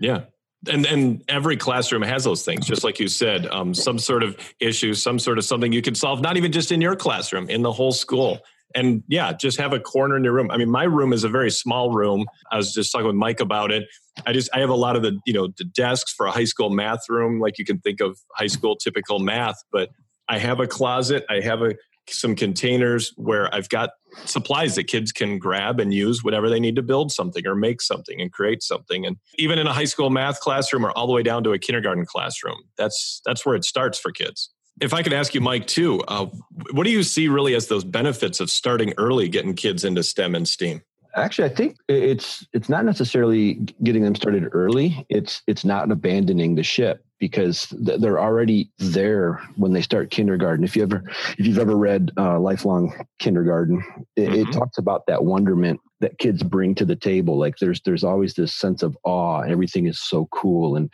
Yeah. 0.00 0.22
And 0.68 0.86
and 0.86 1.22
every 1.28 1.56
classroom 1.56 2.02
has 2.02 2.24
those 2.24 2.44
things, 2.44 2.66
just 2.66 2.82
like 2.82 2.98
you 2.98 3.08
said, 3.08 3.46
um, 3.46 3.74
some 3.74 3.98
sort 3.98 4.22
of 4.24 4.36
issue, 4.58 4.92
some 4.92 5.18
sort 5.18 5.38
of 5.38 5.44
something 5.44 5.72
you 5.72 5.82
can 5.82 5.94
solve, 5.94 6.20
not 6.20 6.36
even 6.36 6.50
just 6.50 6.72
in 6.72 6.80
your 6.80 6.96
classroom, 6.96 7.48
in 7.48 7.62
the 7.62 7.70
whole 7.70 7.92
school. 7.92 8.40
And 8.74 9.02
yeah, 9.08 9.32
just 9.32 9.58
have 9.58 9.72
a 9.72 9.80
corner 9.80 10.16
in 10.16 10.24
your 10.24 10.34
room. 10.34 10.50
I 10.50 10.56
mean, 10.56 10.70
my 10.70 10.84
room 10.84 11.12
is 11.12 11.24
a 11.24 11.28
very 11.28 11.50
small 11.50 11.92
room. 11.92 12.26
I 12.52 12.56
was 12.56 12.72
just 12.72 12.92
talking 12.92 13.06
with 13.06 13.16
Mike 13.16 13.40
about 13.40 13.72
it. 13.72 13.88
I 14.26 14.32
just 14.32 14.50
I 14.52 14.60
have 14.60 14.68
a 14.68 14.74
lot 14.74 14.96
of 14.96 15.02
the 15.02 15.18
you 15.26 15.32
know 15.32 15.48
the 15.56 15.64
desks 15.64 16.12
for 16.12 16.26
a 16.26 16.30
high 16.30 16.44
school 16.44 16.70
math 16.70 17.08
room, 17.08 17.40
like 17.40 17.58
you 17.58 17.64
can 17.64 17.78
think 17.80 18.00
of 18.00 18.18
high 18.34 18.46
school 18.46 18.76
typical 18.76 19.18
math, 19.18 19.56
but 19.72 19.90
I 20.28 20.38
have 20.38 20.60
a 20.60 20.66
closet. 20.66 21.24
I 21.30 21.40
have 21.40 21.62
a 21.62 21.74
some 22.10 22.34
containers 22.34 23.12
where 23.16 23.54
I've 23.54 23.68
got 23.68 23.90
supplies 24.24 24.74
that 24.76 24.84
kids 24.84 25.12
can 25.12 25.38
grab 25.38 25.78
and 25.80 25.92
use 25.92 26.24
whenever 26.24 26.48
they 26.48 26.60
need 26.60 26.76
to 26.76 26.82
build 26.82 27.12
something 27.12 27.46
or 27.46 27.54
make 27.54 27.82
something 27.82 28.20
and 28.20 28.32
create 28.32 28.62
something. 28.62 29.04
And 29.04 29.16
even 29.36 29.58
in 29.58 29.66
a 29.66 29.72
high 29.72 29.84
school 29.84 30.10
math 30.10 30.40
classroom 30.40 30.86
or 30.86 30.90
all 30.92 31.06
the 31.06 31.12
way 31.12 31.22
down 31.22 31.44
to 31.44 31.52
a 31.52 31.58
kindergarten 31.58 32.06
classroom, 32.06 32.56
that's 32.76 33.20
that's 33.24 33.44
where 33.44 33.54
it 33.54 33.64
starts 33.64 33.98
for 33.98 34.10
kids. 34.10 34.50
If 34.80 34.94
I 34.94 35.02
could 35.02 35.12
ask 35.12 35.34
you, 35.34 35.40
Mike, 35.40 35.66
too, 35.66 36.00
uh, 36.08 36.26
what 36.72 36.84
do 36.84 36.90
you 36.90 37.02
see 37.02 37.28
really 37.28 37.54
as 37.54 37.68
those 37.68 37.84
benefits 37.84 38.40
of 38.40 38.50
starting 38.50 38.92
early, 38.98 39.28
getting 39.28 39.54
kids 39.54 39.84
into 39.84 40.02
STEM 40.02 40.34
and 40.34 40.46
STEAM? 40.46 40.82
Actually, 41.16 41.50
I 41.50 41.54
think 41.54 41.76
it's 41.88 42.46
it's 42.52 42.68
not 42.68 42.84
necessarily 42.84 43.54
getting 43.82 44.02
them 44.02 44.14
started 44.14 44.48
early. 44.52 45.04
It's 45.08 45.42
it's 45.46 45.64
not 45.64 45.90
abandoning 45.90 46.54
the 46.54 46.62
ship 46.62 47.02
because 47.18 47.66
they're 47.78 48.20
already 48.20 48.70
there 48.78 49.40
when 49.56 49.72
they 49.72 49.82
start 49.82 50.10
kindergarten. 50.10 50.64
If 50.64 50.76
you 50.76 50.82
ever 50.82 51.02
if 51.38 51.46
you've 51.46 51.58
ever 51.58 51.76
read 51.76 52.12
uh, 52.16 52.38
Lifelong 52.38 52.94
Kindergarten, 53.18 53.82
it, 54.16 54.28
mm-hmm. 54.28 54.34
it, 54.34 54.52
talks 54.52 54.78
about 54.78 55.06
that 55.06 55.24
wonderment 55.24 55.80
that 56.00 56.18
kids 56.18 56.42
bring 56.42 56.74
to 56.76 56.84
the 56.84 56.96
table. 56.96 57.38
Like 57.38 57.56
there's 57.56 57.80
there's 57.82 58.04
always 58.04 58.34
this 58.34 58.54
sense 58.54 58.82
of 58.82 58.96
awe. 59.02 59.40
Everything 59.40 59.86
is 59.86 60.00
so 60.00 60.28
cool, 60.30 60.76
and 60.76 60.90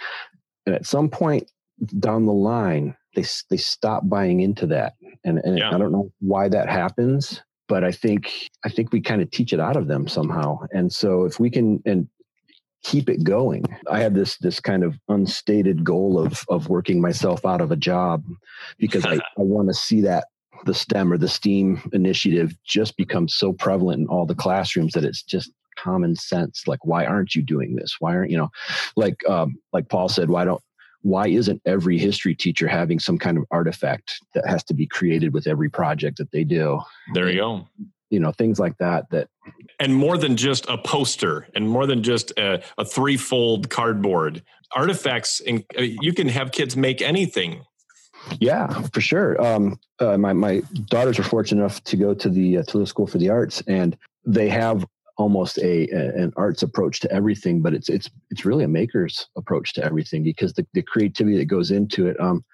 and 0.65 0.75
at 0.75 0.87
some 0.87 1.11
point 1.11 1.51
down 1.99 2.25
the 2.25 2.33
line, 2.33 2.97
they 3.15 3.25
they 3.51 3.57
stop 3.57 4.09
buying 4.09 4.41
into 4.41 4.67
that. 4.67 4.95
And 5.25 5.39
and 5.39 5.59
yeah. 5.59 5.75
I 5.75 5.79
don't 5.79 5.93
know 5.93 6.13
why 6.21 6.49
that 6.49 6.69
happens 6.69 7.43
but 7.67 7.83
I 7.83 7.93
think 7.93 8.51
I 8.63 8.69
think 8.69 8.93
we 8.93 9.01
kind 9.01 9.23
of 9.23 9.31
teach 9.31 9.55
it 9.55 9.59
out 9.59 9.77
of 9.77 9.89
them 9.89 10.07
somehow. 10.07 10.59
And 10.73 10.93
so 10.93 11.25
if 11.25 11.41
we 11.41 11.49
can 11.49 11.83
and 11.87 12.07
keep 12.85 13.09
it 13.09 13.25
going. 13.25 13.65
I 13.91 14.01
had 14.01 14.15
this 14.15 14.37
this 14.39 14.61
kind 14.61 14.85
of 14.85 14.97
unstated 15.09 15.83
goal 15.83 16.19
of 16.19 16.45
of 16.49 16.69
working 16.69 17.01
myself 17.01 17.45
out 17.45 17.61
of 17.61 17.73
a 17.73 17.77
job 17.77 18.23
because 18.79 19.05
I, 19.05 19.15
I 19.39 19.43
want 19.43 19.69
to 19.69 19.75
see 19.75 20.03
that 20.03 20.29
the 20.67 20.75
STEM 20.75 21.13
or 21.13 21.19
the 21.19 21.29
STEAM 21.29 21.83
initiative 21.93 22.55
just 22.65 22.97
becomes 22.97 23.35
so 23.35 23.53
prevalent 23.53 24.01
in 24.01 24.07
all 24.07 24.27
the 24.27 24.35
classrooms 24.35 24.93
that 24.93 25.05
it's 25.05 25.23
just 25.23 25.51
common 25.77 26.15
sense. 26.15 26.69
Like, 26.69 26.85
why 26.85 27.05
aren't 27.05 27.35
you 27.35 27.43
doing 27.43 27.75
this? 27.75 27.97
Why 27.99 28.15
aren't 28.15 28.31
you 28.31 28.39
know, 28.39 28.51
like 28.97 29.17
um, 29.29 29.57
like 29.73 29.89
Paul 29.89 30.09
said, 30.09 30.29
why 30.29 30.45
don't 30.45 30.63
why 31.05 31.29
isn't 31.29 31.61
every 31.67 31.99
history 31.99 32.35
teacher 32.35 32.67
having 32.67 32.99
some 32.99 33.19
kind 33.19 33.37
of 33.37 33.45
artifact 33.51 34.15
that 34.35 34.47
has 34.47 34.65
to 34.65 34.75
be 34.75 34.87
created 34.87 35.33
with 35.35 35.47
every 35.47 35.69
project 35.69 36.17
that 36.19 36.33
they 36.33 36.45
do? 36.45 36.81
There 37.13 37.29
you 37.29 37.37
go. 37.37 37.69
You 38.11 38.21
know, 38.21 38.33
things 38.33 38.59
like 38.59 38.79
that. 38.79 39.11
That 39.11 39.29
and 39.79 39.95
more 39.95 40.17
than 40.17 40.37
just 40.37 40.67
a 40.69 40.79
poster, 40.79 41.49
and 41.55 41.69
more 41.69 41.87
than 41.87 42.03
just 42.03 42.31
a, 42.39 42.63
a 42.79 42.85
threefold 42.85 43.71
cardboard 43.71 44.43
artifacts. 44.75 45.41
And 45.41 45.65
uh, 45.79 45.83
you 45.83 46.13
can 46.13 46.29
have 46.29 46.53
kids 46.53 46.77
make 46.77 47.03
anything 47.03 47.65
yeah, 48.41 48.69
for 48.93 49.01
sure. 49.01 49.41
Um, 49.45 49.79
uh, 49.99 50.17
my 50.17 50.33
my 50.33 50.63
daughters 50.87 51.19
are 51.19 51.25
fortunate 51.25 51.61
enough 51.61 51.83
to 51.85 51.97
go 51.97 52.15
to 52.15 52.29
the 52.29 52.59
uh, 52.59 52.63
Toledo 52.63 52.87
School 52.87 53.07
for 53.07 53.19
the 53.19 53.31
Arts, 53.31 53.63
and 53.67 53.97
they 54.25 54.49
have 54.49 54.87
almost 55.17 55.59
a, 55.59 55.89
a, 55.91 56.23
an 56.23 56.33
arts 56.37 56.63
approach 56.63 57.01
to 57.01 57.13
everything, 57.13 57.63
but 57.63 57.75
it's 57.75 57.89
it's 57.89 58.11
it's 58.31 58.45
really 58.45 58.65
a 58.65 58.69
maker's 58.69 59.27
approach 59.37 59.73
to 59.75 59.85
everything 59.85 60.23
because 60.23 60.53
the, 60.55 60.67
the 60.75 60.83
creativity 60.83 61.37
that 61.39 61.47
goes 61.47 61.71
into 61.71 62.07
it. 62.07 62.19
Um, 62.21 62.45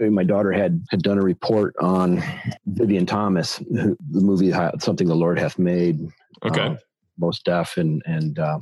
my 0.00 0.22
daughter 0.22 0.52
had 0.52 0.84
had 0.90 1.02
done 1.02 1.18
a 1.18 1.22
report 1.22 1.74
on 1.80 2.22
Vivian 2.66 3.04
Thomas, 3.04 3.56
who, 3.56 3.96
the 4.10 4.20
movie 4.20 4.52
"Something 4.78 5.08
the 5.08 5.14
Lord 5.14 5.38
Hath 5.38 5.58
Made." 5.58 6.08
Okay, 6.44 6.60
uh, 6.60 6.76
Mos 7.18 7.40
Def 7.42 7.76
and 7.76 8.00
and 8.06 8.38
uh, 8.38 8.60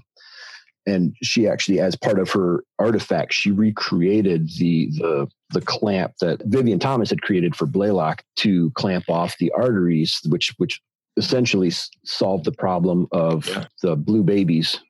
and 0.87 1.15
she 1.23 1.47
actually 1.49 1.81
as 1.81 1.97
part 1.97 2.19
of 2.19 2.31
her 2.31 2.65
artifact 2.79 3.33
she 3.35 3.51
recreated 3.51 4.49
the 4.59 4.89
the 4.93 5.29
the 5.51 5.61
clamp 5.61 6.15
that 6.21 6.43
Vivian 6.47 6.79
Thomas 6.79 7.11
had 7.11 7.23
created 7.23 7.55
for 7.55 7.67
Blalock 7.67 8.21
to 8.37 8.71
clamp 8.73 9.05
off 9.09 9.37
the 9.39 9.51
arteries 9.53 10.21
which 10.29 10.55
which 10.57 10.81
essentially 11.17 11.73
solved 12.05 12.45
the 12.45 12.53
problem 12.53 13.07
of 13.13 13.49
yeah. 13.49 13.67
the 13.83 13.97
blue 13.97 14.23
babies 14.23 14.81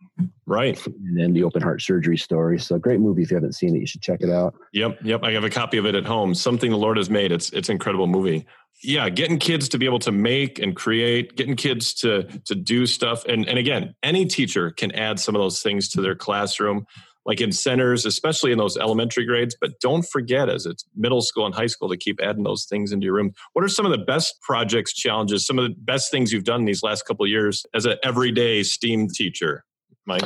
right. 0.47 0.85
and 0.87 1.18
then 1.18 1.33
the 1.33 1.45
open 1.45 1.62
heart 1.62 1.83
surgery 1.83 2.16
story. 2.16 2.59
So 2.59 2.78
great 2.78 3.00
movie 3.00 3.23
if 3.23 3.30
you 3.30 3.37
haven't 3.37 3.54
seen 3.54 3.76
it 3.76 3.80
you 3.80 3.87
should 3.87 4.02
check 4.02 4.21
it 4.23 4.30
out. 4.30 4.54
Yep 4.73 4.99
yep 5.02 5.21
i 5.23 5.33
have 5.33 5.45
a 5.45 5.50
copy 5.50 5.78
of 5.78 5.87
it 5.87 5.95
at 5.95 6.04
home. 6.04 6.35
Something 6.35 6.71
the 6.71 6.78
lord 6.78 6.97
has 6.97 7.11
made. 7.11 7.33
It's 7.33 7.50
it's 7.50 7.68
an 7.68 7.75
incredible 7.75 8.06
movie. 8.06 8.47
Yeah 8.83 9.09
getting 9.09 9.38
kids 9.38 9.68
to 9.71 9.78
be 9.78 9.87
able 9.87 9.99
to 10.00 10.12
make 10.12 10.59
and 10.59 10.75
create 10.75 11.37
getting 11.37 11.56
kids 11.56 11.95
to 11.95 12.25
to 12.45 12.54
do 12.54 12.87
stuff. 12.87 13.25
And 13.26 13.49
and 13.49 13.59
again 13.59 13.95
any 14.02 14.26
teacher 14.26 14.71
can 14.71 14.92
add 14.92 15.21
some 15.21 15.35
of 15.35 15.40
those 15.40 15.62
things 15.62 15.88
to 15.90 16.00
their 16.00 16.14
classroom 16.14 16.87
like 17.26 17.40
in 17.40 17.52
centers 17.52 18.06
especially 18.06 18.52
in 18.52 18.59
those 18.59 18.76
elementary 18.76 19.25
grades 19.25 19.56
but 19.61 19.78
don't 19.80 20.06
forget 20.06 20.49
as 20.49 20.64
it's 20.64 20.85
middle 20.95 21.21
school 21.21 21.45
and 21.45 21.54
high 21.54 21.66
school 21.66 21.88
to 21.88 21.97
keep 21.97 22.18
adding 22.23 22.45
those 22.45 22.64
things 22.64 22.92
into 22.92 23.04
your 23.04 23.14
room 23.14 23.33
what 23.52 23.64
are 23.64 23.68
some 23.68 23.85
of 23.85 23.92
the 23.92 24.04
best 24.04 24.40
projects 24.42 24.92
challenges 24.92 25.47
some 25.47 25.59
of 25.59 25.64
the 25.64 25.75
best 25.80 26.11
things 26.11 26.33
you've 26.33 26.45
done 26.45 26.64
these 26.64 26.83
last 26.83 27.02
couple 27.02 27.26
years 27.26 27.66
as 27.75 27.85
an 27.85 27.97
everyday 28.02 28.62
steam 28.62 29.09
teacher 29.09 29.64
mike 30.06 30.25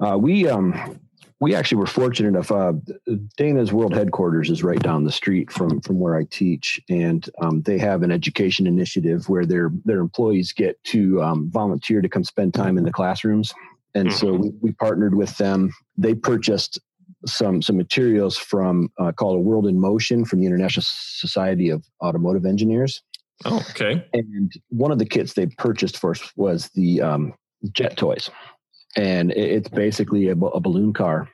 uh, 0.00 0.16
we 0.16 0.48
um 0.48 0.98
we 1.40 1.54
actually 1.54 1.78
were 1.78 1.86
fortunate 1.86 2.28
enough. 2.28 2.50
Uh, 2.50 2.72
Dana's 3.36 3.72
world 3.72 3.94
headquarters 3.94 4.50
is 4.50 4.64
right 4.64 4.80
down 4.80 5.04
the 5.04 5.12
street 5.12 5.52
from 5.52 5.80
from 5.80 6.00
where 6.00 6.16
I 6.16 6.24
teach, 6.24 6.80
and 6.88 7.28
um, 7.40 7.62
they 7.62 7.78
have 7.78 8.02
an 8.02 8.10
education 8.10 8.66
initiative 8.66 9.28
where 9.28 9.46
their 9.46 9.70
their 9.84 10.00
employees 10.00 10.52
get 10.52 10.82
to 10.84 11.22
um, 11.22 11.50
volunteer 11.50 12.00
to 12.00 12.08
come 12.08 12.24
spend 12.24 12.54
time 12.54 12.76
in 12.76 12.84
the 12.84 12.92
classrooms. 12.92 13.54
And 13.94 14.08
mm-hmm. 14.08 14.16
so 14.16 14.32
we, 14.32 14.52
we, 14.60 14.72
partnered 14.72 15.14
with 15.14 15.36
them. 15.38 15.72
They 15.96 16.14
purchased 16.14 16.78
some 17.26 17.62
some 17.62 17.76
materials 17.76 18.36
from 18.36 18.90
uh, 18.98 19.12
called 19.12 19.36
a 19.36 19.40
World 19.40 19.66
in 19.66 19.80
Motion 19.80 20.24
from 20.24 20.40
the 20.40 20.46
International 20.46 20.84
Society 20.86 21.70
of 21.70 21.84
Automotive 22.02 22.44
Engineers. 22.44 23.02
Oh, 23.44 23.64
okay. 23.70 24.04
And 24.12 24.52
one 24.68 24.90
of 24.90 24.98
the 24.98 25.06
kits 25.06 25.32
they 25.32 25.46
purchased 25.46 25.96
for 25.96 26.10
us 26.10 26.32
was 26.36 26.70
the 26.74 27.00
um, 27.00 27.34
jet 27.72 27.96
toys 27.96 28.30
and 28.96 29.30
it's 29.32 29.68
basically 29.68 30.28
a, 30.28 30.32
a 30.32 30.60
balloon 30.60 30.92
car 30.92 31.28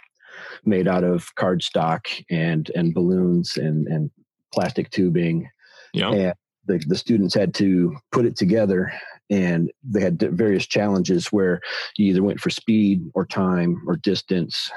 made 0.65 0.89
out 0.89 1.05
of 1.05 1.35
cardstock 1.37 2.01
and 2.31 2.71
and 2.75 2.95
balloons 2.95 3.57
and 3.57 3.87
and 3.87 4.11
plastic 4.53 4.91
tubing. 4.91 5.49
Yeah. 5.93 6.13
And 6.13 6.35
the, 6.67 6.83
the 6.87 6.97
students 6.97 7.35
had 7.35 7.55
to 7.55 7.97
put 8.13 8.25
it 8.25 8.37
together 8.37 8.93
and 9.31 9.73
they 9.83 10.01
had 10.01 10.19
various 10.19 10.67
challenges 10.67 11.29
where 11.29 11.61
you 11.97 12.07
either 12.07 12.23
went 12.23 12.41
for 12.41 12.51
speed 12.51 13.03
or 13.15 13.25
time 13.25 13.83
or 13.87 13.97
distance 13.97 14.71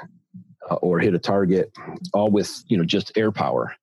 uh, 0.70 0.74
or 0.76 0.98
hit 0.98 1.14
a 1.14 1.18
target, 1.18 1.72
all 2.12 2.30
with 2.30 2.62
you 2.68 2.76
know 2.76 2.84
just 2.84 3.16
air 3.16 3.32
power. 3.32 3.74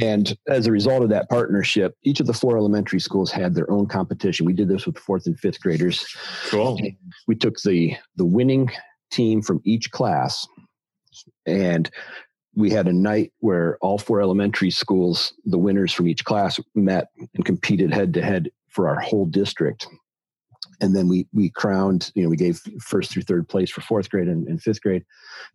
And 0.00 0.36
as 0.48 0.66
a 0.66 0.72
result 0.72 1.02
of 1.02 1.08
that 1.10 1.28
partnership, 1.28 1.96
each 2.02 2.20
of 2.20 2.26
the 2.26 2.32
four 2.32 2.56
elementary 2.56 3.00
schools 3.00 3.30
had 3.30 3.54
their 3.54 3.70
own 3.70 3.86
competition. 3.86 4.46
We 4.46 4.52
did 4.52 4.68
this 4.68 4.86
with 4.86 4.98
fourth 4.98 5.26
and 5.26 5.38
fifth 5.38 5.60
graders. 5.60 6.06
Cool. 6.48 6.78
We 7.26 7.34
took 7.34 7.60
the 7.60 7.96
the 8.16 8.24
winning 8.24 8.70
team 9.10 9.42
from 9.42 9.60
each 9.64 9.90
class, 9.90 10.46
and 11.46 11.90
we 12.54 12.70
had 12.70 12.86
a 12.86 12.92
night 12.92 13.32
where 13.40 13.76
all 13.80 13.98
four 13.98 14.20
elementary 14.20 14.70
schools, 14.70 15.34
the 15.44 15.58
winners 15.58 15.92
from 15.92 16.08
each 16.08 16.24
class, 16.24 16.60
met 16.74 17.08
and 17.34 17.44
competed 17.44 17.92
head 17.92 18.14
to 18.14 18.22
head 18.22 18.50
for 18.74 18.88
our 18.88 19.00
whole 19.00 19.24
district. 19.24 19.86
And 20.80 20.94
then 20.94 21.08
we 21.08 21.26
we 21.32 21.50
crowned 21.50 22.10
you 22.14 22.22
know 22.22 22.28
we 22.28 22.36
gave 22.36 22.60
first 22.80 23.10
through 23.10 23.22
third 23.22 23.48
place 23.48 23.70
for 23.70 23.80
fourth 23.80 24.10
grade 24.10 24.28
and, 24.28 24.46
and, 24.48 24.60
fifth 24.60 24.82
grade. 24.82 25.04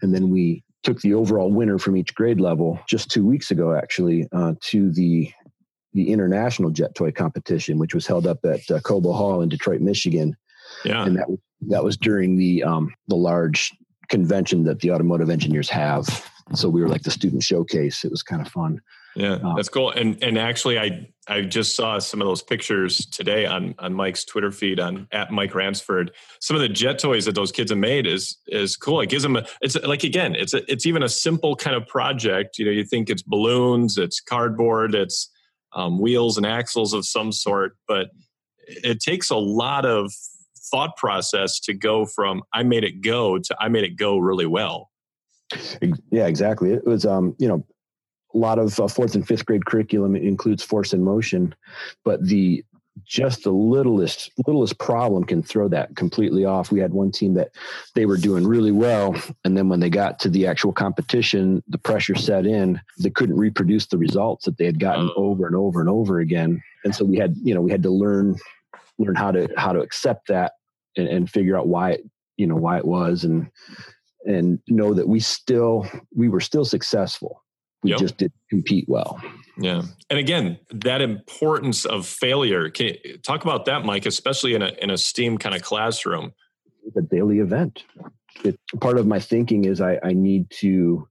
And 0.02 0.16
then 0.16 0.30
we 0.30 0.64
took 0.84 1.02
the 1.02 1.14
overall 1.14 1.52
winner 1.52 1.78
from 1.78 1.98
each 1.98 2.16
grade 2.16 2.40
level 2.40 2.80
just 2.88 3.12
two 3.12 3.26
weeks 3.26 3.52
ago 3.52 3.74
actually 3.76 4.28
uh, 4.32 4.54
to 4.62 4.92
the 4.92 5.32
the 5.94 6.12
international 6.12 6.70
jet 6.70 6.94
toy 6.96 7.12
competition 7.12 7.80
which 7.80 7.96
was 7.96 8.08
held 8.08 8.28
up 8.28 8.38
at 8.46 8.62
uh, 8.72 8.80
cobo 8.82 9.12
hall 9.12 9.42
in 9.42 9.50
detroit 9.50 9.82
michigan. 9.82 10.36
Yeah. 10.86 11.04
And 11.04 11.18
that 11.18 11.28
that 11.68 11.84
was 11.84 11.98
during 11.98 12.38
the 12.38 12.64
um 12.64 12.94
the 13.08 13.16
large 13.16 13.72
convention 14.10 14.64
that 14.64 14.80
the 14.80 14.92
automotive 14.92 15.30
engineers 15.30 15.70
have. 15.70 16.32
So 16.56 16.70
we 16.70 16.82
were 16.82 16.90
like 16.90 17.04
the 17.04 17.12
student 17.12 17.44
showcase. 17.44 18.04
It 18.04 18.10
was 18.10 18.24
kind 18.24 18.42
of 18.42 18.48
fun 18.48 18.82
yeah, 19.16 19.34
um, 19.34 19.56
that's 19.56 19.70
cool. 19.70 19.92
And 19.92 20.22
and 20.24 20.38
actually, 20.38 20.80
I 20.80 21.10
I 21.28 21.42
just 21.42 21.76
saw 21.76 22.00
some 22.00 22.22
of 22.22 22.28
those 22.28 22.42
pictures 22.42 23.06
today 23.08 23.46
on 23.46 23.76
on 23.80 23.94
Mike's 23.94 24.24
Twitter 24.24 24.52
feed 24.52 24.80
on 24.80 25.08
at 25.12 25.32
Mike 25.32 25.54
Ransford. 25.56 26.12
Some 26.42 26.56
of 26.56 26.62
the 26.62 26.70
jet 26.70 27.00
toys 27.00 27.26
that 27.26 27.36
those 27.36 27.52
kids 27.52 27.72
have 27.72 27.80
made 27.80 28.08
is 28.08 28.38
is 28.48 28.76
cool. 28.76 29.02
It 29.02 29.10
gives 29.10 29.24
them 29.24 29.36
a. 29.36 29.46
It's 29.62 29.76
like 29.76 30.04
again, 30.04 30.36
it's 30.36 30.54
a, 30.54 30.70
it's 30.72 30.86
even 30.86 31.04
a 31.04 31.10
simple 31.10 31.56
kind 31.56 31.76
of 31.76 31.88
project. 31.88 32.58
You 32.58 32.66
know, 32.66 32.72
you 32.72 32.86
think 32.86 33.10
it's 33.10 33.22
balloons, 33.22 33.98
it's 33.98 34.20
cardboard, 34.20 34.96
it's 34.96 35.30
um, 35.74 36.00
wheels 36.00 36.38
and 36.38 36.46
axles 36.46 36.94
of 36.94 37.06
some 37.06 37.32
sort, 37.32 37.78
but 37.88 38.10
it 38.68 39.00
takes 39.00 39.30
a 39.30 39.38
lot 39.38 39.86
of 39.86 40.12
thought 40.72 40.96
process 40.98 41.60
to 41.60 41.74
go 41.74 42.06
from 42.06 42.44
I 42.54 42.64
made 42.64 42.84
it 42.84 43.02
go 43.02 43.40
to 43.40 43.56
I 43.60 43.70
made 43.70 43.84
it 43.84 43.96
go 43.96 44.18
really 44.18 44.46
well. 44.46 44.90
Yeah, 46.12 46.28
exactly. 46.28 46.74
It 46.74 46.86
was 46.86 47.06
um, 47.06 47.36
you 47.40 47.48
know, 47.48 47.66
a 48.34 48.38
lot 48.38 48.60
of 48.60 48.80
uh, 48.80 48.88
fourth 48.88 49.16
and 49.16 49.28
fifth 49.28 49.46
grade 49.46 49.66
curriculum 49.66 50.16
includes 50.16 50.64
force 50.64 50.94
and 50.94 51.04
motion, 51.04 51.56
but 52.04 52.24
the 52.26 52.64
just 53.06 53.44
the 53.44 53.52
littlest 53.52 54.32
littlest 54.46 54.78
problem 54.78 55.24
can 55.24 55.42
throw 55.42 55.68
that 55.70 55.96
completely 55.96 56.46
off. 56.46 56.72
We 56.72 56.80
had 56.80 56.94
one 56.94 57.12
team 57.12 57.34
that 57.36 57.52
they 57.96 58.06
were 58.06 58.18
doing 58.18 58.46
really 58.46 58.72
well, 58.72 59.16
and 59.46 59.58
then 59.58 59.70
when 59.70 59.80
they 59.80 59.90
got 59.90 60.20
to 60.20 60.30
the 60.30 60.48
actual 60.48 60.74
competition, 60.74 61.64
the 61.68 61.78
pressure 61.78 62.16
set 62.16 62.46
in. 62.46 62.80
They 63.00 63.10
couldn't 63.10 63.38
reproduce 63.38 63.88
the 63.88 63.98
results 63.98 64.46
that 64.46 64.58
they 64.58 64.66
had 64.66 64.80
gotten 64.80 65.10
oh. 65.16 65.24
over 65.24 65.48
and 65.48 65.56
over 65.56 65.80
and 65.80 65.90
over 65.90 66.20
again, 66.20 66.62
and 66.84 66.96
so 66.96 67.06
we 67.06 67.18
had 67.18 67.36
you 67.42 67.54
know 67.54 67.62
we 67.62 67.72
had 67.72 67.84
to 67.84 67.90
learn 67.92 68.36
learn 68.98 69.16
how 69.16 69.32
to 69.32 69.48
how 69.58 69.72
to 69.72 69.80
accept 69.80 70.28
that 70.28 70.54
and, 70.98 71.08
and 71.08 71.30
figure 71.30 71.58
out 71.58 71.68
why 71.68 71.92
it 71.92 72.06
you 72.38 72.48
know 72.48 72.56
why 72.56 72.78
it 72.78 72.86
was 72.86 73.24
and 73.24 73.50
and 74.26 74.60
know 74.68 74.94
that 74.94 75.08
we 75.08 75.20
still 75.20 75.88
we 76.16 76.28
were 76.28 76.42
still 76.42 76.66
successful 76.66 77.44
we 77.84 77.92
yep. 77.92 78.00
just 78.00 78.18
didn't 78.18 78.34
compete 78.50 78.86
well. 78.88 79.22
Yeah. 79.58 79.84
And 80.10 80.20
again, 80.20 80.60
that 80.72 81.02
importance 81.02 81.86
of 81.86 82.06
failure. 82.06 82.70
Can 82.70 82.96
you 83.04 83.18
talk 83.18 83.44
about 83.44 83.66
that, 83.66 83.86
Mike, 83.86 84.06
especially 84.06 84.56
in 84.56 84.62
a 84.62 84.72
in 84.82 84.90
a 84.90 84.98
STEAM 84.98 85.38
kind 85.38 85.56
of 85.56 85.62
classroom? 85.62 86.34
It's 86.86 86.96
a 86.98 87.02
daily 87.02 87.40
event. 87.40 87.84
It, 88.44 88.60
part 88.80 88.98
of 88.98 89.06
my 89.06 89.20
thinking 89.20 89.66
is 89.66 89.82
I, 89.82 90.00
I 90.04 90.14
need 90.14 90.50
to 90.60 91.08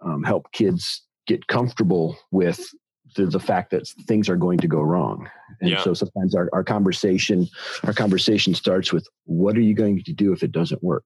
um, 0.00 0.22
help 0.22 0.50
kids 0.52 1.02
get 1.26 1.46
comfortable 1.46 2.16
with 2.30 2.68
the, 3.16 3.26
the 3.26 3.40
fact 3.40 3.70
that 3.70 3.86
things 4.06 4.28
are 4.28 4.36
going 4.36 4.58
to 4.58 4.68
go 4.68 4.80
wrong. 4.80 5.28
And 5.60 5.70
yeah. 5.70 5.82
so 5.82 5.94
sometimes 5.94 6.34
our, 6.34 6.48
our 6.52 6.64
conversation, 6.64 7.48
our 7.84 7.92
conversation 7.92 8.54
starts 8.54 8.92
with 8.92 9.06
what 9.24 9.56
are 9.56 9.62
you 9.62 9.74
going 9.74 10.02
to 10.02 10.12
do 10.12 10.32
if 10.32 10.42
it 10.42 10.52
doesn't 10.52 10.82
work? 10.82 11.04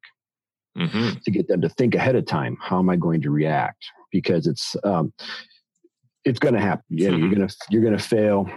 Mm-hmm. 0.78 1.18
To 1.24 1.30
get 1.30 1.48
them 1.48 1.60
to 1.60 1.68
think 1.68 1.94
ahead 1.94 2.14
of 2.16 2.24
time, 2.26 2.56
how 2.60 2.78
am 2.78 2.88
I 2.88 2.96
going 2.96 3.20
to 3.22 3.30
react? 3.30 3.84
because 4.10 4.46
it's 4.46 4.76
um, 4.84 5.12
it's 6.24 6.38
going 6.38 6.54
to 6.54 6.60
happen. 6.60 6.84
Yeah, 6.88 7.10
mm-hmm. 7.10 7.20
you're 7.22 7.34
gonna 7.34 7.48
you're 7.70 7.82
gonna 7.82 7.98
fail, 7.98 8.48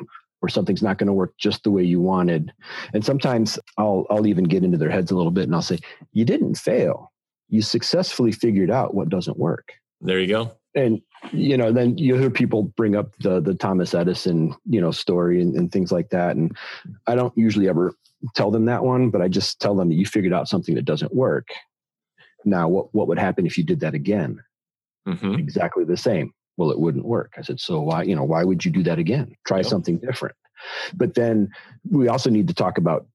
or 0.42 0.50
something's 0.50 0.84
not 0.84 0.98
going 0.98 1.08
to 1.08 1.13
work 1.13 1.34
just 1.38 1.63
the 1.63 1.72
way 1.72 1.84
you 1.84 2.01
wanted. 2.01 2.51
And 2.94 3.04
sometimes 3.06 3.60
I'll 3.78 4.06
I'll 4.10 4.28
even 4.28 4.46
get 4.46 4.63
into 4.63 4.78
their 4.78 4.90
heads 4.90 5.12
a 5.12 5.16
little 5.16 5.32
bit, 5.32 5.46
and 5.46 5.56
I'll 5.56 5.62
say, 5.62 5.80
"You 6.13 6.25
didn't 6.25 6.56
fail. 6.56 7.12
You 7.50 7.62
successfully 7.62 8.32
figured 8.32 8.72
out 8.72 8.94
what 8.94 9.10
doesn't 9.10 9.38
work." 9.38 9.74
There 10.00 10.20
you 10.20 10.28
go. 10.28 10.51
and 10.74 11.01
you 11.32 11.56
know 11.56 11.72
then 11.72 11.98
you 11.98 12.16
hear 12.16 12.32
people 12.32 12.63
bring 12.63 12.96
up 12.96 13.16
the 13.20 13.40
the 13.40 13.54
thomas 13.54 13.94
edison 13.94 14.56
you 14.66 14.82
know 14.82 14.90
story 14.90 15.42
and, 15.42 15.56
and 15.56 15.72
things 15.72 15.92
like 15.92 16.10
that 16.10 16.36
and 16.36 16.58
i 17.08 17.13
don't 17.13 17.38
usually 17.38 17.68
ever 17.70 17.94
tell 18.34 18.50
them 18.50 18.66
that 18.66 18.84
one 18.84 19.12
but 19.12 19.22
i 19.22 19.28
just 19.28 19.60
tell 19.60 19.75
them 19.75 19.90
that 19.90 19.96
you 19.96 20.06
figured 20.06 20.34
out 20.34 20.48
something 20.48 20.74
that 20.74 20.86
doesn't 20.86 21.13
work 21.13 21.50
now 22.45 22.67
what 22.67 22.93
what 22.93 23.07
would 23.07 23.19
happen 23.19 23.45
if 23.45 23.57
you 23.57 23.63
did 23.63 23.79
that 23.79 23.93
again 23.93 24.41
mm-hmm. 25.07 25.36
exactly 25.36 25.83
the 25.83 25.98
same 25.98 26.33
well 26.57 26.71
it 26.71 26.79
wouldn't 26.79 27.05
work 27.05 27.33
i 27.38 27.41
said 27.41 27.60
so 27.60 27.81
why 27.81 28.03
you 28.03 28.15
know 28.15 28.24
why 28.24 28.43
would 28.43 28.63
you 28.63 28.71
do 28.71 28.83
that 28.83 29.00
again 29.00 29.36
try 29.45 29.57
yep. 29.57 29.65
something 29.65 29.98
different 29.98 30.36
but 30.95 31.15
then 31.15 31.50
we 31.89 32.07
also 32.07 32.29
need 32.29 32.48
to 32.48 32.53
talk 32.53 32.77
about 32.77 33.05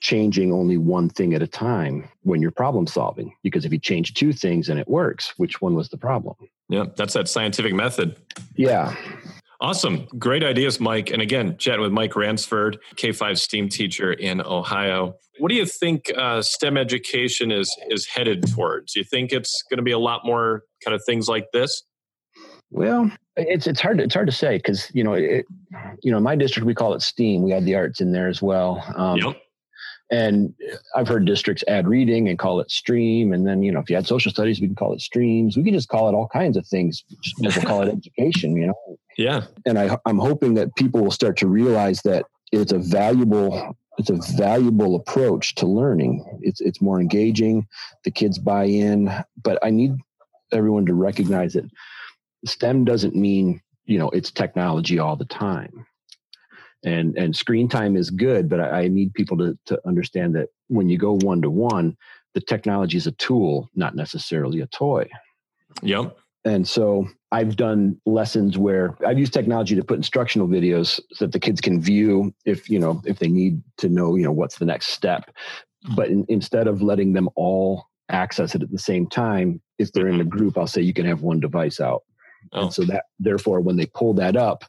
changing 0.00 0.52
only 0.52 0.76
one 0.76 1.08
thing 1.08 1.34
at 1.34 1.42
a 1.42 1.46
time 1.46 2.08
when 2.22 2.40
you're 2.40 2.50
problem 2.50 2.86
solving. 2.86 3.32
Because 3.42 3.64
if 3.64 3.72
you 3.72 3.78
change 3.78 4.14
two 4.14 4.32
things 4.32 4.68
and 4.68 4.78
it 4.78 4.88
works, 4.88 5.34
which 5.36 5.60
one 5.60 5.74
was 5.74 5.88
the 5.88 5.96
problem? 5.96 6.36
Yeah, 6.68 6.84
that's 6.96 7.14
that 7.14 7.28
scientific 7.28 7.74
method. 7.74 8.16
Yeah. 8.54 8.94
Awesome. 9.60 10.06
Great 10.18 10.44
ideas, 10.44 10.80
Mike. 10.80 11.10
And 11.10 11.22
again, 11.22 11.56
chatting 11.58 11.80
with 11.80 11.92
Mike 11.92 12.14
Ransford, 12.14 12.78
K 12.96 13.12
5 13.12 13.38
STEAM 13.38 13.68
teacher 13.68 14.12
in 14.12 14.40
Ohio. 14.42 15.14
What 15.38 15.48
do 15.48 15.54
you 15.54 15.66
think 15.66 16.10
uh, 16.16 16.42
STEM 16.42 16.76
education 16.76 17.50
is, 17.50 17.74
is 17.88 18.06
headed 18.06 18.46
towards? 18.54 18.94
Do 18.94 19.00
you 19.00 19.04
think 19.04 19.32
it's 19.32 19.62
going 19.70 19.78
to 19.78 19.82
be 19.82 19.92
a 19.92 19.98
lot 19.98 20.22
more 20.24 20.64
kind 20.84 20.94
of 20.94 21.02
things 21.04 21.28
like 21.28 21.46
this? 21.52 21.82
Well, 22.70 23.10
it's 23.36 23.66
it's 23.66 23.80
hard 23.80 23.98
to, 23.98 24.04
it's 24.04 24.14
hard 24.14 24.26
to 24.26 24.32
say 24.32 24.56
because 24.56 24.90
you 24.92 25.04
know 25.04 25.12
it, 25.12 25.46
you 26.02 26.10
know 26.10 26.16
in 26.16 26.22
my 26.22 26.34
district 26.34 26.66
we 26.66 26.74
call 26.74 26.94
it 26.94 27.02
STEAM. 27.02 27.42
We 27.42 27.52
had 27.52 27.64
the 27.64 27.76
arts 27.76 28.00
in 28.00 28.12
there 28.12 28.28
as 28.28 28.42
well. 28.42 28.82
Um, 28.96 29.18
yep. 29.18 29.36
And 30.10 30.54
I've 30.94 31.08
heard 31.08 31.24
districts 31.24 31.64
add 31.66 31.88
reading 31.88 32.28
and 32.28 32.38
call 32.38 32.60
it 32.60 32.70
stream. 32.70 33.32
And 33.32 33.46
then, 33.46 33.62
you 33.62 33.72
know, 33.72 33.80
if 33.80 33.90
you 33.90 33.96
had 33.96 34.06
social 34.06 34.30
studies, 34.30 34.60
we 34.60 34.68
can 34.68 34.76
call 34.76 34.92
it 34.92 35.00
streams. 35.00 35.56
We 35.56 35.64
can 35.64 35.74
just 35.74 35.88
call 35.88 36.08
it 36.08 36.14
all 36.14 36.28
kinds 36.28 36.56
of 36.56 36.66
things. 36.66 37.02
We'll 37.40 37.50
call 37.52 37.82
it 37.82 37.88
education, 37.92 38.56
you 38.56 38.68
know? 38.68 38.98
Yeah. 39.18 39.46
And 39.64 39.78
I, 39.78 39.98
I'm 40.06 40.18
hoping 40.18 40.54
that 40.54 40.74
people 40.76 41.02
will 41.02 41.10
start 41.10 41.36
to 41.38 41.48
realize 41.48 42.02
that 42.02 42.26
it's 42.52 42.72
a 42.72 42.78
valuable 42.78 43.76
it's 43.98 44.10
a 44.10 44.20
valuable 44.36 44.94
approach 44.94 45.54
to 45.54 45.66
learning. 45.66 46.24
It's 46.42 46.60
it's 46.60 46.82
more 46.82 47.00
engaging. 47.00 47.66
The 48.04 48.10
kids 48.10 48.38
buy 48.38 48.64
in, 48.64 49.10
but 49.42 49.58
I 49.62 49.70
need 49.70 49.94
everyone 50.52 50.84
to 50.86 50.94
recognize 50.94 51.54
that 51.54 51.64
STEM 52.44 52.84
doesn't 52.84 53.16
mean 53.16 53.60
you 53.86 53.98
know 53.98 54.10
it's 54.10 54.30
technology 54.30 54.98
all 54.98 55.16
the 55.16 55.24
time 55.24 55.86
and 56.86 57.16
and 57.18 57.36
screen 57.36 57.68
time 57.68 57.96
is 57.96 58.10
good 58.10 58.48
but 58.48 58.60
I, 58.60 58.82
I 58.82 58.88
need 58.88 59.12
people 59.12 59.36
to 59.38 59.58
to 59.66 59.78
understand 59.86 60.34
that 60.36 60.48
when 60.68 60.88
you 60.88 60.96
go 60.96 61.18
one 61.20 61.42
to 61.42 61.50
one 61.50 61.96
the 62.34 62.40
technology 62.40 62.96
is 62.96 63.06
a 63.06 63.12
tool 63.12 63.68
not 63.74 63.94
necessarily 63.94 64.60
a 64.60 64.66
toy 64.68 65.06
yep 65.82 66.16
and 66.46 66.66
so 66.66 67.08
I've 67.32 67.56
done 67.56 68.00
lessons 68.06 68.56
where 68.56 68.96
I've 69.04 69.18
used 69.18 69.32
technology 69.32 69.74
to 69.74 69.82
put 69.82 69.96
instructional 69.96 70.46
videos 70.46 71.00
so 71.12 71.26
that 71.26 71.32
the 71.32 71.40
kids 71.40 71.60
can 71.60 71.82
view 71.82 72.32
if 72.44 72.70
you 72.70 72.78
know 72.78 73.02
if 73.04 73.18
they 73.18 73.28
need 73.28 73.60
to 73.78 73.88
know 73.88 74.14
you 74.14 74.22
know 74.22 74.32
what's 74.32 74.58
the 74.58 74.64
next 74.64 74.90
step. 74.90 75.34
Hmm. 75.84 75.94
But 75.96 76.08
in, 76.08 76.24
instead 76.28 76.68
of 76.68 76.82
letting 76.82 77.14
them 77.14 77.28
all 77.34 77.86
access 78.08 78.54
it 78.54 78.62
at 78.62 78.70
the 78.70 78.78
same 78.78 79.08
time, 79.08 79.60
if 79.78 79.92
they're 79.92 80.06
in 80.06 80.20
a 80.20 80.24
mm-hmm. 80.24 80.28
group, 80.28 80.56
I'll 80.56 80.68
say 80.68 80.82
you 80.82 80.94
can 80.94 81.06
have 81.06 81.22
one 81.22 81.40
device 81.40 81.80
out. 81.80 82.04
Oh. 82.52 82.62
And 82.62 82.72
so 82.72 82.84
that 82.84 83.06
therefore, 83.18 83.60
when 83.60 83.76
they 83.76 83.86
pull 83.86 84.14
that 84.14 84.36
up, 84.36 84.64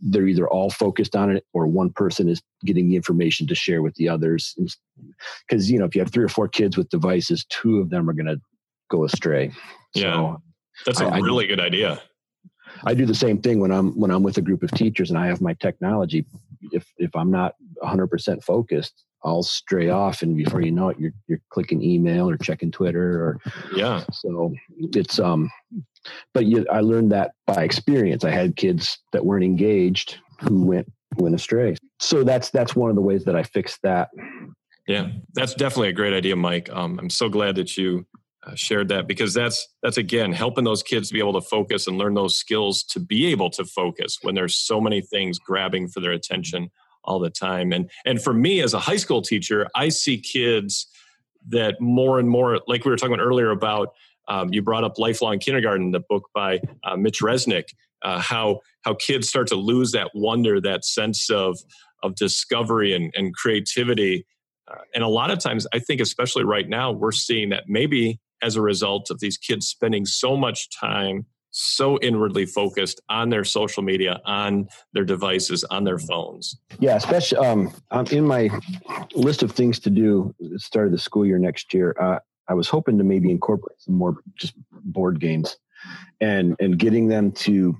they're 0.00 0.26
either 0.26 0.48
all 0.48 0.70
focused 0.70 1.14
on 1.14 1.30
it 1.30 1.44
or 1.52 1.66
one 1.66 1.90
person 1.90 2.28
is 2.28 2.42
getting 2.64 2.88
the 2.88 2.96
information 2.96 3.46
to 3.46 3.54
share 3.54 3.82
with 3.82 3.94
the 3.96 4.08
others. 4.08 4.56
Because 5.48 5.70
you 5.70 5.78
know 5.78 5.84
if 5.84 5.94
you 5.94 6.00
have 6.00 6.12
three 6.12 6.24
or 6.24 6.28
four 6.28 6.48
kids 6.48 6.76
with 6.76 6.88
devices 6.88 7.44
two 7.48 7.78
of 7.78 7.90
them 7.90 8.08
are 8.08 8.12
going 8.14 8.26
to 8.26 8.40
go 8.90 9.04
astray. 9.04 9.52
Yeah. 9.94 10.14
So 10.14 10.42
that's 10.86 11.00
a 11.00 11.06
I, 11.06 11.18
really 11.18 11.46
I, 11.46 11.48
good 11.48 11.60
idea. 11.60 12.00
I 12.84 12.94
do 12.94 13.04
the 13.04 13.14
same 13.14 13.38
thing 13.40 13.60
when 13.60 13.72
i'm 13.72 13.98
when 13.98 14.10
i'm 14.10 14.22
with 14.22 14.38
a 14.38 14.42
group 14.42 14.62
of 14.62 14.70
teachers 14.70 15.10
and 15.10 15.18
i 15.18 15.26
have 15.26 15.40
my 15.40 15.54
technology. 15.54 16.24
If 16.72 16.86
if 16.98 17.14
i'm 17.14 17.30
not 17.30 17.54
100% 17.82 18.42
focused 18.42 19.04
I'll 19.22 19.42
stray 19.42 19.90
off, 19.90 20.22
and 20.22 20.36
before 20.36 20.62
you 20.62 20.70
know 20.70 20.88
it, 20.88 20.98
you're 20.98 21.12
you're 21.26 21.40
clicking 21.50 21.82
email 21.82 22.28
or 22.28 22.36
checking 22.38 22.70
Twitter 22.70 23.22
or 23.22 23.40
yeah. 23.74 24.04
So 24.12 24.54
it's 24.78 25.18
um, 25.18 25.50
but 26.34 26.46
you, 26.46 26.66
I 26.70 26.80
learned 26.80 27.12
that 27.12 27.32
by 27.46 27.62
experience. 27.64 28.24
I 28.24 28.30
had 28.30 28.56
kids 28.56 28.98
that 29.12 29.24
weren't 29.24 29.44
engaged 29.44 30.18
who 30.40 30.64
went 30.64 30.90
went 31.16 31.34
astray. 31.34 31.76
So 31.98 32.24
that's 32.24 32.50
that's 32.50 32.74
one 32.76 32.90
of 32.90 32.96
the 32.96 33.02
ways 33.02 33.24
that 33.24 33.36
I 33.36 33.42
fixed 33.42 33.80
that. 33.82 34.10
Yeah, 34.86 35.08
that's 35.34 35.54
definitely 35.54 35.88
a 35.90 35.92
great 35.92 36.14
idea, 36.14 36.36
Mike. 36.36 36.70
Um, 36.72 36.98
I'm 36.98 37.10
so 37.10 37.28
glad 37.28 37.56
that 37.56 37.76
you 37.76 38.06
uh, 38.46 38.52
shared 38.54 38.88
that 38.88 39.06
because 39.06 39.34
that's 39.34 39.68
that's 39.82 39.98
again 39.98 40.32
helping 40.32 40.64
those 40.64 40.82
kids 40.82 41.08
to 41.08 41.14
be 41.14 41.20
able 41.20 41.34
to 41.34 41.46
focus 41.46 41.86
and 41.86 41.98
learn 41.98 42.14
those 42.14 42.38
skills 42.38 42.82
to 42.84 43.00
be 43.00 43.26
able 43.26 43.50
to 43.50 43.64
focus 43.64 44.18
when 44.22 44.34
there's 44.34 44.56
so 44.56 44.80
many 44.80 45.00
things 45.00 45.38
grabbing 45.38 45.88
for 45.88 46.00
their 46.00 46.12
attention 46.12 46.70
all 47.04 47.18
the 47.18 47.30
time. 47.30 47.72
And 47.72 47.90
and 48.04 48.22
for 48.22 48.32
me 48.32 48.60
as 48.60 48.74
a 48.74 48.78
high 48.78 48.96
school 48.96 49.22
teacher, 49.22 49.68
I 49.74 49.90
see 49.90 50.18
kids 50.18 50.86
that 51.48 51.80
more 51.80 52.18
and 52.18 52.28
more, 52.28 52.60
like 52.66 52.84
we 52.84 52.90
were 52.90 52.96
talking 52.96 53.14
about 53.14 53.24
earlier 53.24 53.50
about 53.50 53.94
um, 54.30 54.52
you 54.52 54.62
brought 54.62 54.84
up 54.84 54.98
lifelong 54.98 55.38
kindergarten, 55.38 55.90
the 55.90 56.00
book 56.08 56.28
by 56.34 56.60
uh, 56.84 56.96
Mitch 56.96 57.20
Resnick, 57.20 57.64
uh, 58.02 58.20
how 58.20 58.60
how 58.82 58.94
kids 58.94 59.28
start 59.28 59.48
to 59.48 59.56
lose 59.56 59.92
that 59.92 60.10
wonder, 60.14 60.60
that 60.60 60.84
sense 60.84 61.28
of 61.28 61.58
of 62.02 62.14
discovery 62.14 62.94
and, 62.94 63.12
and 63.14 63.34
creativity. 63.34 64.24
Uh, 64.70 64.76
and 64.94 65.04
a 65.04 65.08
lot 65.08 65.30
of 65.30 65.38
times, 65.38 65.66
I 65.74 65.80
think, 65.80 66.00
especially 66.00 66.44
right 66.44 66.68
now, 66.68 66.92
we're 66.92 67.12
seeing 67.12 67.50
that 67.50 67.64
maybe 67.66 68.20
as 68.40 68.56
a 68.56 68.62
result 68.62 69.10
of 69.10 69.20
these 69.20 69.36
kids 69.36 69.66
spending 69.66 70.06
so 70.06 70.36
much 70.36 70.68
time 70.78 71.26
so 71.50 71.98
inwardly 71.98 72.46
focused 72.46 73.00
on 73.08 73.28
their 73.28 73.44
social 73.44 73.82
media, 73.82 74.20
on 74.24 74.68
their 74.92 75.04
devices, 75.04 75.64
on 75.64 75.82
their 75.82 75.98
phones. 75.98 76.56
Yeah, 76.78 76.94
especially 76.94 77.38
um, 77.38 77.72
in 78.12 78.24
my 78.24 78.50
list 79.14 79.42
of 79.42 79.50
things 79.50 79.80
to 79.80 79.90
do 79.90 80.32
at 80.42 80.50
the 80.52 80.60
start 80.60 80.86
of 80.86 80.92
the 80.92 80.98
school 80.98 81.26
year 81.26 81.38
next 81.38 81.74
year. 81.74 81.96
Uh, 82.00 82.20
I 82.50 82.54
was 82.54 82.68
hoping 82.68 82.98
to 82.98 83.04
maybe 83.04 83.30
incorporate 83.30 83.80
some 83.80 83.94
more 83.94 84.16
just 84.34 84.54
board 84.84 85.20
games, 85.20 85.56
and 86.20 86.56
and 86.58 86.78
getting 86.78 87.08
them 87.08 87.32
to 87.32 87.76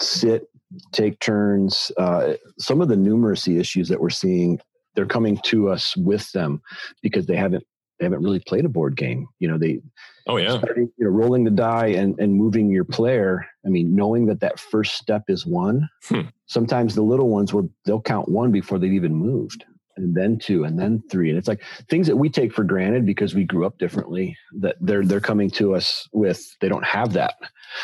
sit, 0.00 0.48
take 0.92 1.20
turns. 1.20 1.92
Uh, 1.98 2.34
some 2.58 2.80
of 2.80 2.88
the 2.88 2.96
numeracy 2.96 3.60
issues 3.60 3.88
that 3.90 4.00
we're 4.00 4.10
seeing, 4.10 4.58
they're 4.94 5.06
coming 5.06 5.38
to 5.44 5.68
us 5.68 5.94
with 5.96 6.32
them 6.32 6.62
because 7.02 7.26
they 7.26 7.36
haven't 7.36 7.64
they 7.98 8.06
haven't 8.06 8.22
really 8.22 8.40
played 8.40 8.64
a 8.64 8.68
board 8.68 8.96
game. 8.96 9.28
You 9.38 9.48
know, 9.48 9.58
they 9.58 9.80
oh 10.26 10.38
yeah, 10.38 10.58
starting, 10.58 10.90
you 10.96 11.04
know, 11.04 11.10
rolling 11.10 11.44
the 11.44 11.50
die 11.50 11.88
and 11.88 12.18
and 12.18 12.34
moving 12.34 12.70
your 12.70 12.84
player. 12.84 13.46
I 13.66 13.68
mean, 13.68 13.94
knowing 13.94 14.26
that 14.26 14.40
that 14.40 14.58
first 14.58 14.94
step 14.94 15.24
is 15.28 15.44
one. 15.46 15.88
Hmm. 16.08 16.22
Sometimes 16.46 16.94
the 16.94 17.02
little 17.02 17.28
ones 17.28 17.52
will 17.52 17.70
they'll 17.84 18.00
count 18.00 18.30
one 18.30 18.50
before 18.50 18.78
they've 18.78 18.92
even 18.92 19.14
moved, 19.14 19.64
and 19.96 20.14
then 20.14 20.38
two, 20.38 20.64
and 20.64 20.78
then 20.78 21.02
three, 21.10 21.28
and 21.30 21.38
it's 21.38 21.48
like 21.48 21.62
things 21.88 22.06
that 22.06 22.16
we 22.16 22.28
take 22.28 22.52
for 22.52 22.64
granted 22.64 23.06
because 23.06 23.34
we 23.34 23.44
grew 23.44 23.66
up 23.66 23.78
differently. 23.78 24.36
That 24.58 24.76
they're 24.80 25.04
they're 25.04 25.20
coming 25.20 25.50
to 25.52 25.74
us 25.74 26.08
with 26.12 26.44
they 26.60 26.68
don't 26.68 26.84
have 26.84 27.12
that. 27.14 27.34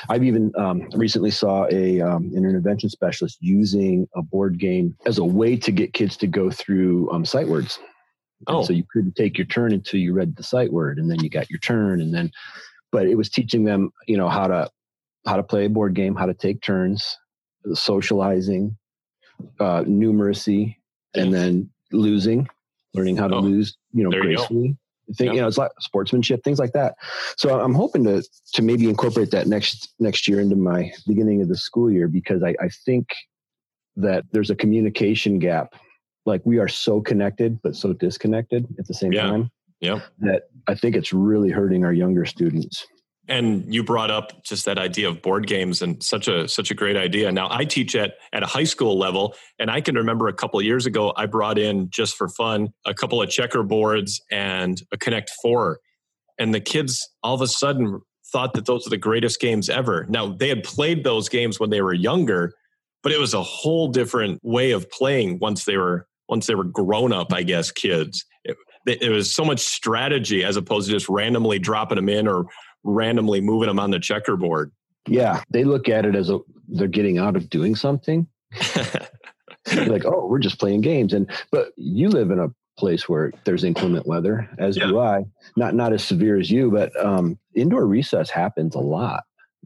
I've 0.09 0.25
even 0.25 0.53
um, 0.57 0.89
recently 0.95 1.31
saw 1.31 1.67
a 1.71 2.01
um, 2.01 2.31
an 2.35 2.45
intervention 2.45 2.91
specialist 2.91 3.39
using 3.41 4.07
a 4.15 4.23
board 4.23 4.59
game 4.59 4.97
as 5.07 5.19
a 5.19 5.25
way 5.25 5.57
to 5.57 5.73
get 5.73 5.93
kids 5.93 6.17
to 6.19 6.27
go 6.27 6.51
through 6.51 7.11
um, 7.13 7.25
sight 7.25 7.49
words 7.49 7.79
Oh. 8.47 8.65
so 8.65 8.73
you 8.73 8.85
couldn't 8.91 9.17
take 9.17 9.37
your 9.37 9.47
turn 9.47 9.71
until 9.71 10.01
you 10.01 10.15
read 10.15 10.35
the 10.35 10.43
sight 10.43 10.73
word 10.73 10.99
and 10.99 11.11
then 11.11 11.23
you 11.23 11.29
got 11.29 11.51
your 11.51 11.59
turn 11.59 12.01
and 12.01 12.15
then 12.15 12.31
but 12.93 13.07
it 13.07 13.15
was 13.17 13.29
teaching 13.29 13.65
them, 13.65 13.93
you 14.07 14.17
know, 14.17 14.29
how 14.29 14.47
to 14.47 14.71
how 15.27 15.37
to 15.37 15.43
play 15.43 15.67
a 15.67 15.69
board 15.69 15.95
game, 15.95 16.15
how 16.15 16.27
to 16.27 16.35
take 16.35 16.63
turns, 16.63 17.17
socializing, 17.75 18.77
uh, 19.61 19.83
numeracy, 19.83 20.77
and 21.15 21.33
then 21.33 21.71
losing, 21.93 22.49
learning 22.95 23.17
how 23.17 23.29
to 23.29 23.37
oh, 23.37 23.41
lose, 23.41 23.77
you 23.93 24.05
know, 24.05 24.11
gracefully. 24.11 24.77
Think, 25.17 25.35
you 25.35 25.41
know, 25.41 25.49
it's 25.49 25.59
like 25.59 25.73
sportsmanship, 25.81 26.45
things 26.45 26.61
like 26.61 26.73
that. 26.73 26.95
So 27.37 27.61
I'm 27.61 27.75
hoping 27.75 28.05
to 28.05 28.23
to 28.55 28.63
maybe 28.63 28.89
incorporate 28.89 29.33
that 29.33 29.49
next 29.49 29.93
next 29.99 30.29
year 30.29 30.41
into 30.41 30.55
my 30.55 30.93
beginning 31.05 31.43
of 31.43 31.49
the 31.49 31.57
school 31.57 31.91
year 31.91 32.07
because 32.07 32.45
I, 32.45 32.55
I 32.61 32.69
think 32.85 33.09
that 33.97 34.25
there's 34.33 34.51
a 34.51 34.55
communication 34.55 35.39
gap 35.39 35.75
like 36.27 36.43
we 36.45 36.59
are 36.59 36.69
so 36.69 37.01
connected 37.01 37.61
but 37.63 37.77
so 37.77 37.93
disconnected 37.93 38.67
at 38.79 38.87
the 38.87 38.95
same 38.95 39.13
yeah. 39.13 39.23
time 39.23 39.51
yeah 39.81 40.01
that 40.19 40.45
i 40.67 40.75
think 40.75 40.97
it's 40.97 41.13
really 41.13 41.51
hurting 41.51 41.85
our 41.85 41.93
younger 41.93 42.25
students 42.25 42.87
and 43.31 43.73
you 43.73 43.85
brought 43.85 44.11
up 44.11 44.43
just 44.45 44.65
that 44.67 44.77
idea 44.77 45.09
of 45.09 45.23
board 45.23 45.47
games 45.47 45.81
and 45.81 46.03
such 46.03 46.29
a 46.29 46.49
such 46.49 46.71
a 46.71 46.75
great 46.75 46.97
idea. 46.97 47.31
Now 47.33 47.49
i 47.51 47.65
teach 47.65 47.95
at 47.95 48.15
at 48.33 48.43
a 48.43 48.47
high 48.47 48.65
school 48.65 48.99
level 48.99 49.35
and 49.59 49.71
i 49.71 49.81
can 49.81 49.95
remember 49.95 50.29
a 50.29 50.33
couple 50.35 50.61
years 50.61 50.85
ago 50.85 51.15
i 51.17 51.27
brought 51.27 51.59
in 51.59 51.89
just 51.91 52.17
for 52.17 52.29
fun 52.29 52.69
a 52.85 52.93
couple 52.93 53.23
of 53.23 53.29
checkerboards 53.29 54.21
and 54.31 54.83
a 54.93 54.99
connect 54.99 55.31
four. 55.43 55.81
And 56.39 56.53
the 56.53 56.61
kids 56.61 57.09
all 57.23 57.35
of 57.35 57.41
a 57.41 57.47
sudden 57.47 58.01
thought 58.33 58.55
that 58.55 58.67
those 58.67 58.85
were 58.87 58.91
the 58.91 58.97
greatest 58.97 59.41
games 59.41 59.69
ever. 59.69 60.07
Now 60.09 60.33
they 60.33 60.49
had 60.49 60.65
played 60.65 61.05
those 61.05 61.29
games 61.29 61.59
when 61.59 61.71
they 61.71 61.81
were 61.81 61.95
younger 61.95 62.53
but 63.03 63.13
it 63.13 63.19
was 63.19 63.33
a 63.33 63.43
whole 63.43 63.89
different 63.89 64.41
way 64.43 64.73
of 64.73 64.91
playing 64.91 65.39
once 65.39 65.65
they 65.65 65.77
were 65.77 66.07
once 66.29 66.47
they 66.47 66.55
were 66.55 66.65
grown 66.65 67.13
up, 67.13 67.33
I 67.33 67.43
guess, 67.43 67.73
kids. 67.73 68.25
It, 68.45 68.57
it 68.87 69.11
was 69.11 69.35
so 69.35 69.45
much 69.45 69.61
strategy 69.61 70.45
as 70.45 70.57
opposed 70.57 70.87
to 70.87 70.93
just 70.93 71.09
randomly 71.09 71.59
dropping 71.59 71.97
them 71.97 72.09
in 72.09 72.27
or 72.27 72.47
randomly 72.85 73.41
moving 73.41 73.69
them 73.69 73.79
on 73.79 73.91
the 73.91 74.01
checkerboard. 74.01 74.73
Yeah, 75.07 75.43
they 75.51 75.65
look 75.65 75.89
at 75.89 76.05
it 76.05 76.15
as 76.15 76.31
a 76.31 76.39
they're 76.69 76.89
getting 76.89 77.19
out 77.19 77.37
of 77.37 77.51
doing 77.51 77.75
something. 77.75 78.27
like, 79.75 80.05
oh, 80.05 80.27
we're 80.27 80.39
just 80.39 80.59
playing 80.59 80.83
games, 80.83 81.13
and 81.13 81.31
but 81.51 81.73
you 81.77 82.09
live 82.09 82.31
in 82.31 82.39
a 82.39 82.49
place 82.79 83.09
where 83.09 83.33
there's 83.45 83.65
inclement 83.65 84.07
weather, 84.07 84.49
as 84.59 84.77
yeah. 84.77 84.87
do 84.87 84.99
I. 84.99 85.25
Not 85.57 85.75
not 85.75 85.93
as 85.93 86.03
severe 86.03 86.39
as 86.39 86.51
you, 86.51 86.71
but 86.71 86.93
um, 87.05 87.39
indoor 87.55 87.87
recess 87.87 88.31
happens 88.31 88.75
a 88.75 88.81
lot. 88.81 89.25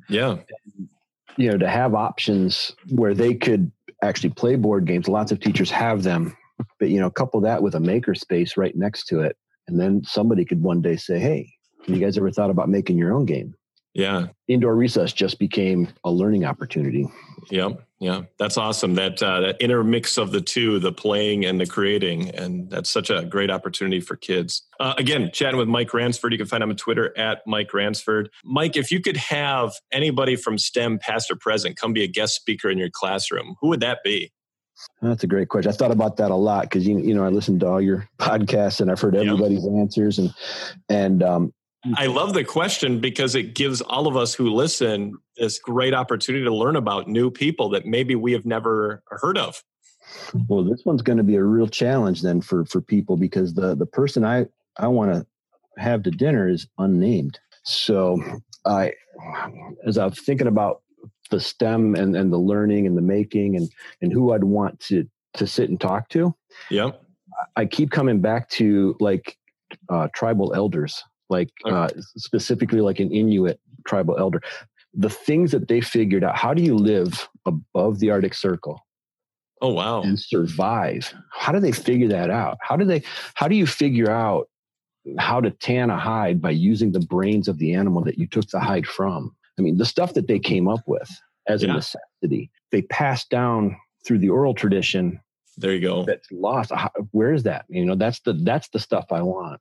Yeah, 0.08 0.32
and, 0.76 0.88
you 1.36 1.50
know, 1.50 1.58
to 1.58 1.68
have 1.68 1.94
options 1.94 2.72
where 2.90 3.14
they 3.14 3.34
could 3.34 3.70
actually 4.02 4.30
play 4.30 4.56
board 4.56 4.86
games. 4.86 5.08
Lots 5.08 5.32
of 5.32 5.40
teachers 5.40 5.70
have 5.70 6.02
them, 6.02 6.36
but 6.78 6.90
you 6.90 7.00
know, 7.00 7.10
couple 7.10 7.40
that 7.42 7.62
with 7.62 7.74
a 7.74 7.80
maker 7.80 8.14
space 8.14 8.56
right 8.56 8.76
next 8.76 9.06
to 9.06 9.20
it, 9.20 9.36
and 9.68 9.80
then 9.80 10.02
somebody 10.04 10.44
could 10.44 10.62
one 10.62 10.82
day 10.82 10.96
say, 10.96 11.18
"Hey, 11.18 11.52
you 11.86 11.98
guys 11.98 12.16
ever 12.16 12.30
thought 12.30 12.50
about 12.50 12.68
making 12.68 12.98
your 12.98 13.12
own 13.12 13.24
game?" 13.24 13.54
Yeah. 13.94 14.26
Indoor 14.48 14.74
recess 14.74 15.12
just 15.12 15.38
became 15.38 15.88
a 16.02 16.10
learning 16.10 16.44
opportunity. 16.44 17.08
Yep. 17.50 17.80
Yeah. 18.00 18.22
That's 18.40 18.58
awesome. 18.58 18.96
That 18.96 19.22
uh, 19.22 19.40
that 19.40 19.60
intermix 19.60 20.18
of 20.18 20.32
the 20.32 20.40
two, 20.40 20.80
the 20.80 20.92
playing 20.92 21.44
and 21.44 21.60
the 21.60 21.66
creating. 21.66 22.30
And 22.30 22.68
that's 22.68 22.90
such 22.90 23.08
a 23.08 23.24
great 23.24 23.50
opportunity 23.50 24.00
for 24.00 24.16
kids. 24.16 24.66
Uh, 24.80 24.94
again, 24.98 25.30
chatting 25.32 25.58
with 25.58 25.68
Mike 25.68 25.94
Ransford. 25.94 26.32
You 26.32 26.38
can 26.38 26.48
find 26.48 26.62
him 26.62 26.70
on 26.70 26.76
Twitter 26.76 27.16
at 27.16 27.42
Mike 27.46 27.72
Ransford. 27.72 28.30
Mike, 28.44 28.76
if 28.76 28.90
you 28.90 29.00
could 29.00 29.16
have 29.16 29.72
anybody 29.92 30.34
from 30.34 30.58
STEM, 30.58 30.98
past 30.98 31.30
or 31.30 31.36
present, 31.36 31.76
come 31.76 31.92
be 31.92 32.02
a 32.02 32.08
guest 32.08 32.34
speaker 32.34 32.68
in 32.68 32.78
your 32.78 32.90
classroom, 32.92 33.54
who 33.60 33.68
would 33.68 33.80
that 33.80 34.00
be? 34.02 34.32
That's 35.00 35.22
a 35.22 35.28
great 35.28 35.48
question. 35.48 35.70
I 35.70 35.74
thought 35.74 35.92
about 35.92 36.16
that 36.16 36.32
a 36.32 36.36
lot 36.36 36.62
because 36.62 36.84
you 36.84 36.98
you 36.98 37.14
know 37.14 37.24
I 37.24 37.28
listened 37.28 37.60
to 37.60 37.68
all 37.68 37.80
your 37.80 38.08
podcasts 38.18 38.80
and 38.80 38.90
I've 38.90 39.00
heard 39.00 39.14
everybody's 39.14 39.64
yep. 39.64 39.72
answers 39.72 40.18
and 40.18 40.34
and 40.88 41.22
um, 41.22 41.52
I 41.96 42.06
love 42.06 42.32
the 42.32 42.44
question 42.44 43.00
because 43.00 43.34
it 43.34 43.54
gives 43.54 43.80
all 43.82 44.06
of 44.06 44.16
us 44.16 44.34
who 44.34 44.50
listen 44.50 45.18
this 45.36 45.58
great 45.58 45.94
opportunity 45.94 46.44
to 46.44 46.54
learn 46.54 46.76
about 46.76 47.08
new 47.08 47.30
people 47.30 47.68
that 47.70 47.84
maybe 47.84 48.14
we 48.14 48.32
have 48.32 48.46
never 48.46 49.02
heard 49.08 49.36
of. 49.36 49.62
Well, 50.48 50.64
this 50.64 50.84
one's 50.84 51.02
going 51.02 51.18
to 51.18 51.24
be 51.24 51.36
a 51.36 51.42
real 51.42 51.66
challenge 51.66 52.22
then 52.22 52.40
for 52.40 52.64
for 52.64 52.80
people 52.80 53.16
because 53.16 53.54
the 53.54 53.74
the 53.74 53.86
person 53.86 54.24
I 54.24 54.46
I 54.78 54.88
want 54.88 55.12
to 55.12 55.26
have 55.80 56.02
to 56.04 56.10
dinner 56.10 56.48
is 56.48 56.66
unnamed. 56.78 57.38
So 57.64 58.22
I, 58.64 58.92
as 59.86 59.98
I 59.98 60.06
was 60.06 60.20
thinking 60.20 60.46
about 60.46 60.82
the 61.30 61.40
STEM 61.40 61.94
and 61.94 62.16
and 62.16 62.32
the 62.32 62.38
learning 62.38 62.86
and 62.86 62.96
the 62.96 63.02
making 63.02 63.56
and 63.56 63.70
and 64.00 64.12
who 64.12 64.32
I'd 64.32 64.44
want 64.44 64.80
to 64.80 65.06
to 65.34 65.46
sit 65.46 65.68
and 65.68 65.80
talk 65.80 66.08
to. 66.10 66.34
Yeah, 66.70 66.92
I 67.56 67.66
keep 67.66 67.90
coming 67.90 68.20
back 68.20 68.48
to 68.50 68.96
like 69.00 69.36
uh, 69.88 70.08
tribal 70.14 70.54
elders 70.54 71.02
like 71.30 71.50
uh, 71.64 71.88
specifically 72.16 72.80
like 72.80 73.00
an 73.00 73.10
Inuit 73.12 73.60
tribal 73.86 74.16
elder. 74.18 74.40
The 74.92 75.10
things 75.10 75.50
that 75.50 75.68
they 75.68 75.80
figured 75.80 76.22
out. 76.22 76.36
How 76.36 76.54
do 76.54 76.62
you 76.62 76.76
live 76.76 77.28
above 77.46 77.98
the 77.98 78.10
Arctic 78.10 78.34
Circle? 78.34 78.80
Oh 79.60 79.72
wow! 79.72 80.02
And 80.02 80.18
survive. 80.18 81.12
How 81.32 81.52
do 81.52 81.60
they 81.60 81.72
figure 81.72 82.08
that 82.08 82.30
out? 82.30 82.58
How 82.60 82.76
do 82.76 82.84
they? 82.84 83.02
How 83.34 83.48
do 83.48 83.56
you 83.56 83.66
figure 83.66 84.10
out 84.10 84.48
how 85.18 85.40
to 85.40 85.50
tan 85.50 85.90
a 85.90 85.98
hide 85.98 86.40
by 86.40 86.50
using 86.50 86.92
the 86.92 87.00
brains 87.00 87.48
of 87.48 87.58
the 87.58 87.74
animal 87.74 88.02
that 88.04 88.18
you 88.18 88.26
took 88.26 88.48
the 88.48 88.60
hide 88.60 88.86
from? 88.86 89.34
I 89.58 89.62
mean, 89.62 89.78
the 89.78 89.86
stuff 89.86 90.14
that 90.14 90.28
they 90.28 90.38
came 90.38 90.68
up 90.68 90.80
with 90.86 91.10
as 91.46 91.62
yeah. 91.62 91.70
a 91.70 91.74
necessity, 91.74 92.50
they 92.72 92.82
passed 92.82 93.30
down 93.30 93.76
through 94.06 94.18
the 94.18 94.28
oral 94.28 94.54
tradition. 94.54 95.20
There 95.56 95.72
you 95.72 95.80
go. 95.80 96.04
That's 96.04 96.26
lost. 96.32 96.72
Where 97.12 97.32
is 97.32 97.44
that? 97.44 97.64
You 97.68 97.84
know, 97.84 97.94
that's 97.94 98.20
the 98.20 98.32
that's 98.32 98.68
the 98.68 98.80
stuff 98.80 99.06
I 99.12 99.22
want. 99.22 99.60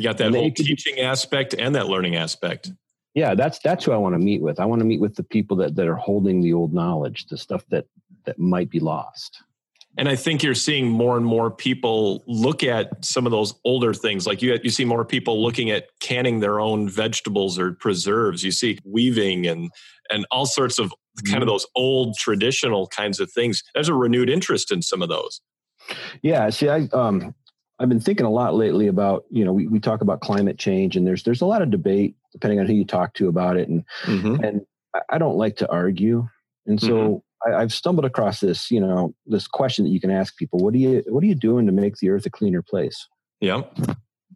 You 0.00 0.08
got 0.08 0.16
that 0.16 0.32
whole 0.32 0.50
teaching 0.50 0.98
aspect 1.00 1.54
and 1.58 1.74
that 1.74 1.88
learning 1.88 2.16
aspect. 2.16 2.72
Yeah, 3.14 3.34
that's 3.34 3.58
that's 3.58 3.84
who 3.84 3.92
I 3.92 3.98
want 3.98 4.14
to 4.14 4.18
meet 4.18 4.40
with. 4.40 4.58
I 4.58 4.64
want 4.64 4.80
to 4.80 4.86
meet 4.86 4.98
with 4.98 5.14
the 5.14 5.22
people 5.22 5.58
that, 5.58 5.74
that 5.76 5.86
are 5.86 5.96
holding 5.96 6.40
the 6.40 6.54
old 6.54 6.72
knowledge, 6.72 7.26
the 7.26 7.36
stuff 7.36 7.64
that 7.68 7.84
that 8.24 8.38
might 8.38 8.70
be 8.70 8.80
lost. 8.80 9.42
And 9.98 10.08
I 10.08 10.16
think 10.16 10.42
you're 10.42 10.54
seeing 10.54 10.88
more 10.88 11.18
and 11.18 11.26
more 11.26 11.50
people 11.50 12.24
look 12.26 12.64
at 12.64 13.04
some 13.04 13.26
of 13.26 13.32
those 13.32 13.52
older 13.66 13.92
things. 13.92 14.26
Like 14.26 14.40
you, 14.40 14.58
you 14.62 14.70
see 14.70 14.86
more 14.86 15.04
people 15.04 15.42
looking 15.42 15.70
at 15.70 15.88
canning 16.00 16.40
their 16.40 16.60
own 16.60 16.88
vegetables 16.88 17.58
or 17.58 17.72
preserves. 17.72 18.42
You 18.42 18.52
see 18.52 18.78
weaving 18.86 19.46
and 19.46 19.70
and 20.08 20.24
all 20.30 20.46
sorts 20.46 20.78
of 20.78 20.94
kind 21.26 21.42
of 21.42 21.42
mm-hmm. 21.42 21.50
those 21.50 21.66
old 21.74 22.16
traditional 22.16 22.86
kinds 22.86 23.20
of 23.20 23.30
things. 23.30 23.62
There's 23.74 23.90
a 23.90 23.94
renewed 23.94 24.30
interest 24.30 24.72
in 24.72 24.80
some 24.80 25.02
of 25.02 25.10
those. 25.10 25.42
Yeah, 26.22 26.50
see, 26.50 26.68
I 26.68 26.88
um, 26.92 27.34
I've 27.80 27.88
been 27.88 28.00
thinking 28.00 28.26
a 28.26 28.30
lot 28.30 28.54
lately 28.54 28.88
about, 28.88 29.24
you 29.30 29.42
know, 29.42 29.54
we, 29.54 29.66
we 29.66 29.80
talk 29.80 30.02
about 30.02 30.20
climate 30.20 30.58
change 30.58 30.96
and 30.96 31.06
there's 31.06 31.22
there's 31.22 31.40
a 31.40 31.46
lot 31.46 31.62
of 31.62 31.70
debate 31.70 32.14
depending 32.32 32.60
on 32.60 32.66
who 32.66 32.74
you 32.74 32.84
talk 32.84 33.14
to 33.14 33.28
about 33.28 33.56
it. 33.56 33.68
And 33.68 33.84
mm-hmm. 34.02 34.44
and 34.44 34.60
I 35.08 35.16
don't 35.16 35.36
like 35.36 35.56
to 35.56 35.70
argue. 35.70 36.28
And 36.66 36.78
so 36.78 36.88
mm-hmm. 36.88 37.52
I, 37.52 37.62
I've 37.62 37.72
stumbled 37.72 38.04
across 38.04 38.40
this, 38.40 38.70
you 38.70 38.80
know, 38.80 39.14
this 39.26 39.48
question 39.48 39.86
that 39.86 39.92
you 39.92 40.00
can 40.00 40.10
ask 40.10 40.36
people, 40.36 40.58
what 40.58 40.74
do 40.74 40.78
you 40.78 41.02
what 41.08 41.24
are 41.24 41.26
you 41.26 41.34
doing 41.34 41.64
to 41.66 41.72
make 41.72 41.96
the 41.96 42.10
earth 42.10 42.26
a 42.26 42.30
cleaner 42.30 42.62
place? 42.62 43.08
Yeah. 43.40 43.62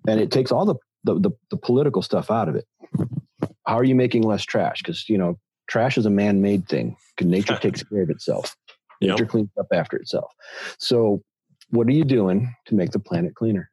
And 0.09 0.21
it 0.21 0.31
takes 0.31 0.51
all 0.51 0.65
the 0.65 0.77
the, 1.05 1.21
the, 1.21 1.31
the 1.51 1.59
political 1.59 2.01
stuff 2.01 2.31
out 2.31 2.49
of 2.49 2.57
it. 2.57 2.65
How 3.67 3.79
are 3.79 3.85
you 3.85 3.95
making 3.95 4.23
less 4.23 4.43
trash? 4.43 4.79
Because 4.79 5.07
you 5.09 5.19
know, 5.19 5.39
trash 5.69 5.99
is 5.99 6.07
a 6.07 6.11
man-made 6.11 6.67
thing. 6.67 6.97
Nature 7.21 7.59
takes 7.61 7.83
care 7.83 8.03
of 8.03 8.09
itself. 8.09 8.57
Nature 9.03 9.25
yep. 9.25 9.29
cleans 9.29 9.51
up 9.61 9.67
after 9.71 9.99
itself. 9.99 10.33
So 10.79 11.23
what 11.75 11.87
are 11.89 11.93
you 11.93 12.05
doing 12.05 12.55
to 12.67 12.75
make 12.75 12.91
the 12.91 12.99
planet 12.99 13.35
cleaner? 13.35 13.71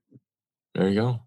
There 0.76 0.90
you 0.90 0.96
go. 0.96 1.20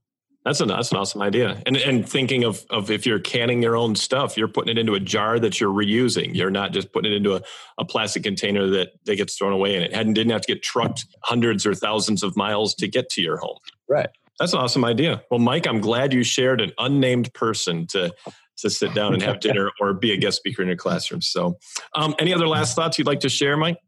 That's 0.45 0.61
an 0.61 0.69
that's 0.69 0.91
an 0.91 0.99
awesome 0.99 1.23
idea. 1.23 1.63
And 1.65 1.77
and 1.77 2.07
thinking 2.07 2.45
of 2.45 2.65
of 2.69 2.91
if 2.91 3.07
you're 3.07 3.19
canning 3.19 3.63
your 3.63 3.77
own 3.77 3.95
stuff, 3.95 4.37
you're 4.37 4.49
putting 4.49 4.77
it 4.77 4.79
into 4.79 4.95
a 4.95 5.01
jar 5.01 5.39
that 5.39 5.59
you're 5.59 5.73
reusing. 5.73 6.35
You're 6.35 6.51
not 6.51 6.73
just 6.73 6.93
putting 6.93 7.13
it 7.13 7.17
into 7.17 7.35
a, 7.35 7.41
a 7.79 7.85
plastic 7.85 8.25
container 8.25 8.69
that, 8.71 8.91
that 9.07 9.17
gets 9.17 9.39
thrown 9.39 9.53
away 9.53 9.75
and 9.75 9.83
it 9.83 9.95
hadn't 9.95 10.13
didn't 10.13 10.33
have 10.33 10.43
to 10.43 10.53
get 10.53 10.63
trucked 10.63 11.07
hundreds 11.23 11.65
or 11.65 11.75
thousands 11.75 12.23
of 12.23 12.37
miles 12.37 12.75
to 12.77 12.89
get 12.89 13.09
to 13.11 13.23
your 13.23 13.39
home. 13.39 13.57
Right. 13.89 14.11
That's 14.39 14.53
an 14.53 14.59
awesome 14.59 14.85
idea. 14.85 15.23
Well, 15.31 15.41
Mike, 15.41 15.67
I'm 15.67 15.81
glad 15.81 16.13
you 16.13 16.25
shared 16.25 16.61
an 16.61 16.73
unnamed 16.79 17.33
person 17.33 17.87
to 17.89 18.13
to 18.59 18.71
sit 18.71 18.93
down 18.93 19.15
and 19.15 19.23
have 19.23 19.41
dinner 19.41 19.71
or 19.81 19.95
be 19.95 20.13
a 20.13 20.17
guest 20.19 20.37
speaker 20.37 20.61
in 20.61 20.69
your 20.69 20.77
classroom. 20.77 21.23
So, 21.23 21.57
um, 21.95 22.15
any 22.19 22.35
other 22.35 22.49
last 22.49 22.77
thoughts 22.77 22.99
you'd 22.99 23.07
like 23.07 23.21
to 23.21 23.31
share, 23.31 23.57
Mike? 23.57 23.79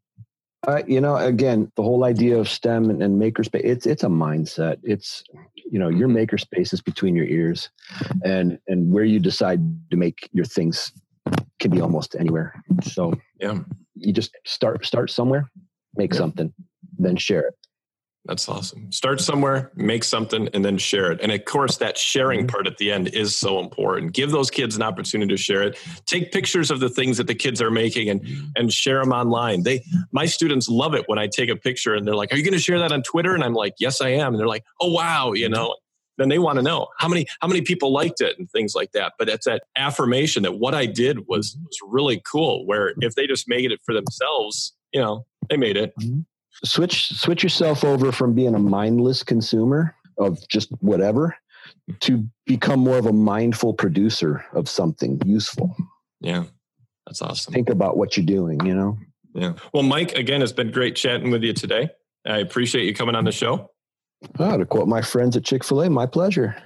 Uh, 0.66 0.82
you 0.86 1.00
know, 1.00 1.16
again, 1.16 1.70
the 1.76 1.82
whole 1.82 2.04
idea 2.04 2.36
of 2.36 2.48
STEM 2.48 2.90
and, 2.90 3.02
and 3.02 3.20
makerspace, 3.20 3.60
it's 3.62 3.86
it's 3.86 4.02
a 4.02 4.08
mindset. 4.08 4.78
It's 4.82 5.22
you 5.54 5.78
know, 5.78 5.88
your 5.88 6.08
makerspace 6.08 6.72
is 6.72 6.80
between 6.80 7.14
your 7.14 7.26
ears, 7.26 7.70
and 8.24 8.58
and 8.66 8.92
where 8.92 9.04
you 9.04 9.20
decide 9.20 9.60
to 9.90 9.96
make 9.96 10.28
your 10.32 10.44
things 10.44 10.92
can 11.60 11.70
be 11.70 11.80
almost 11.80 12.16
anywhere. 12.18 12.62
So 12.82 13.14
yeah, 13.40 13.60
you 13.94 14.12
just 14.12 14.36
start 14.44 14.84
start 14.84 15.10
somewhere, 15.10 15.50
make 15.94 16.12
yeah. 16.12 16.18
something, 16.18 16.52
then 16.98 17.16
share 17.16 17.48
it. 17.48 17.54
That's 18.26 18.48
awesome. 18.48 18.90
Start 18.90 19.20
somewhere, 19.20 19.70
make 19.76 20.02
something, 20.02 20.48
and 20.52 20.64
then 20.64 20.78
share 20.78 21.12
it. 21.12 21.20
And 21.22 21.30
of 21.30 21.44
course, 21.44 21.76
that 21.76 21.96
sharing 21.96 22.40
mm-hmm. 22.40 22.48
part 22.48 22.66
at 22.66 22.76
the 22.78 22.90
end 22.90 23.08
is 23.08 23.36
so 23.36 23.60
important. 23.60 24.14
Give 24.14 24.32
those 24.32 24.50
kids 24.50 24.74
an 24.74 24.82
opportunity 24.82 25.32
to 25.32 25.36
share 25.36 25.62
it. 25.62 25.78
Take 26.06 26.32
pictures 26.32 26.70
of 26.72 26.80
the 26.80 26.88
things 26.88 27.18
that 27.18 27.28
the 27.28 27.34
kids 27.34 27.62
are 27.62 27.70
making 27.70 28.10
and 28.10 28.22
mm-hmm. 28.22 28.46
and 28.56 28.72
share 28.72 29.00
them 29.00 29.12
online. 29.12 29.62
They 29.62 29.84
my 30.10 30.26
students 30.26 30.68
love 30.68 30.94
it 30.94 31.04
when 31.06 31.18
I 31.18 31.28
take 31.28 31.50
a 31.50 31.56
picture 31.56 31.94
and 31.94 32.06
they're 32.06 32.16
like, 32.16 32.32
"Are 32.32 32.36
you 32.36 32.42
going 32.42 32.54
to 32.54 32.58
share 32.58 32.80
that 32.80 32.90
on 32.90 33.02
Twitter?" 33.02 33.34
And 33.34 33.44
I'm 33.44 33.54
like, 33.54 33.74
"Yes, 33.78 34.00
I 34.00 34.08
am." 34.08 34.34
And 34.34 34.40
they're 34.40 34.48
like, 34.48 34.64
"Oh 34.80 34.90
wow," 34.90 35.32
you 35.32 35.48
know. 35.48 35.76
Then 36.18 36.30
they 36.30 36.38
want 36.38 36.56
to 36.56 36.62
know 36.62 36.88
how 36.98 37.08
many 37.08 37.26
how 37.40 37.46
many 37.46 37.60
people 37.60 37.92
liked 37.92 38.20
it 38.20 38.38
and 38.38 38.50
things 38.50 38.74
like 38.74 38.92
that. 38.92 39.12
But 39.18 39.28
it's 39.28 39.46
that 39.46 39.64
affirmation 39.76 40.42
that 40.42 40.58
what 40.58 40.74
I 40.74 40.86
did 40.86 41.28
was 41.28 41.54
mm-hmm. 41.54 41.64
was 41.64 41.78
really 41.86 42.22
cool. 42.28 42.66
Where 42.66 42.94
if 43.00 43.14
they 43.14 43.26
just 43.26 43.48
made 43.48 43.70
it 43.70 43.80
for 43.84 43.94
themselves, 43.94 44.74
you 44.92 45.00
know, 45.00 45.26
they 45.48 45.56
made 45.56 45.76
it. 45.76 45.94
Switch 46.64 47.08
switch 47.10 47.42
yourself 47.42 47.84
over 47.84 48.12
from 48.12 48.34
being 48.34 48.54
a 48.54 48.58
mindless 48.58 49.22
consumer 49.22 49.94
of 50.18 50.38
just 50.48 50.70
whatever 50.80 51.36
to 52.00 52.26
become 52.46 52.80
more 52.80 52.98
of 52.98 53.06
a 53.06 53.12
mindful 53.12 53.74
producer 53.74 54.44
of 54.52 54.68
something 54.68 55.20
useful. 55.24 55.76
Yeah. 56.20 56.44
That's 57.06 57.22
awesome. 57.22 57.52
Think 57.52 57.68
about 57.68 57.96
what 57.96 58.16
you're 58.16 58.26
doing, 58.26 58.64
you 58.64 58.74
know? 58.74 58.98
Yeah. 59.34 59.52
Well, 59.72 59.82
Mike, 59.82 60.14
again, 60.14 60.42
it's 60.42 60.52
been 60.52 60.72
great 60.72 60.96
chatting 60.96 61.30
with 61.30 61.42
you 61.42 61.52
today. 61.52 61.90
I 62.26 62.38
appreciate 62.38 62.84
you 62.84 62.94
coming 62.94 63.14
on 63.14 63.24
the 63.24 63.32
show. 63.32 63.70
Oh, 64.38 64.56
to 64.56 64.64
quote 64.64 64.88
my 64.88 65.02
friends 65.02 65.36
at 65.36 65.44
Chick 65.44 65.62
fil 65.62 65.82
A, 65.82 65.90
my 65.90 66.06
pleasure. 66.06 66.56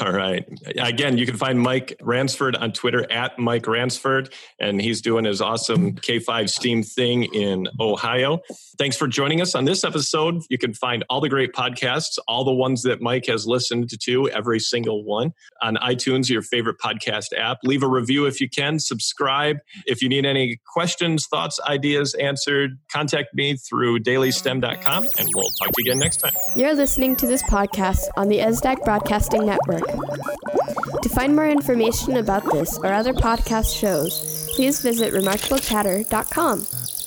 All 0.00 0.10
right. 0.10 0.44
Again, 0.76 1.18
you 1.18 1.24
can 1.24 1.36
find 1.36 1.60
Mike 1.60 1.94
Ransford 2.02 2.56
on 2.60 2.72
Twitter 2.72 3.10
at 3.12 3.38
Mike 3.38 3.62
Ransford, 3.62 4.32
and 4.58 4.82
he's 4.82 5.00
doing 5.00 5.24
his 5.24 5.40
awesome 5.40 5.92
K5 5.92 6.50
STEAM 6.50 6.82
thing 6.82 7.24
in 7.32 7.68
Ohio. 7.78 8.40
Thanks 8.76 8.96
for 8.96 9.06
joining 9.06 9.40
us 9.40 9.54
on 9.54 9.66
this 9.66 9.84
episode. 9.84 10.42
You 10.48 10.58
can 10.58 10.74
find 10.74 11.04
all 11.08 11.20
the 11.20 11.28
great 11.28 11.52
podcasts, 11.52 12.18
all 12.26 12.44
the 12.44 12.52
ones 12.52 12.82
that 12.82 13.00
Mike 13.00 13.26
has 13.26 13.46
listened 13.46 13.88
to, 14.00 14.28
every 14.30 14.58
single 14.58 15.04
one 15.04 15.32
on 15.62 15.76
iTunes, 15.76 16.28
your 16.28 16.42
favorite 16.42 16.78
podcast 16.82 17.26
app. 17.36 17.58
Leave 17.62 17.84
a 17.84 17.88
review 17.88 18.26
if 18.26 18.40
you 18.40 18.48
can, 18.48 18.80
subscribe. 18.80 19.58
If 19.86 20.02
you 20.02 20.08
need 20.08 20.26
any 20.26 20.60
questions, 20.66 21.28
thoughts, 21.28 21.60
ideas 21.68 22.14
answered, 22.14 22.78
contact 22.90 23.32
me 23.32 23.56
through 23.56 24.00
dailystem.com, 24.00 25.04
and 25.18 25.28
we'll 25.36 25.50
talk 25.50 25.68
to 25.68 25.74
you 25.78 25.92
again 25.92 26.00
next 26.00 26.16
time. 26.16 26.32
You're 26.56 26.74
listening 26.74 27.14
to 27.16 27.28
this 27.28 27.44
podcast 27.44 28.08
on 28.16 28.28
the 28.28 28.38
ESDAC 28.38 28.84
Broadcasting 28.84 29.46
Network 29.46 29.67
Network. 29.68 31.02
To 31.02 31.08
find 31.08 31.34
more 31.34 31.48
information 31.48 32.16
about 32.16 32.44
this 32.52 32.76
or 32.78 32.86
other 32.86 33.12
podcast 33.12 33.78
shows, 33.78 34.50
please 34.54 34.80
visit 34.80 35.12
remarkablechatter.com. 35.12 36.97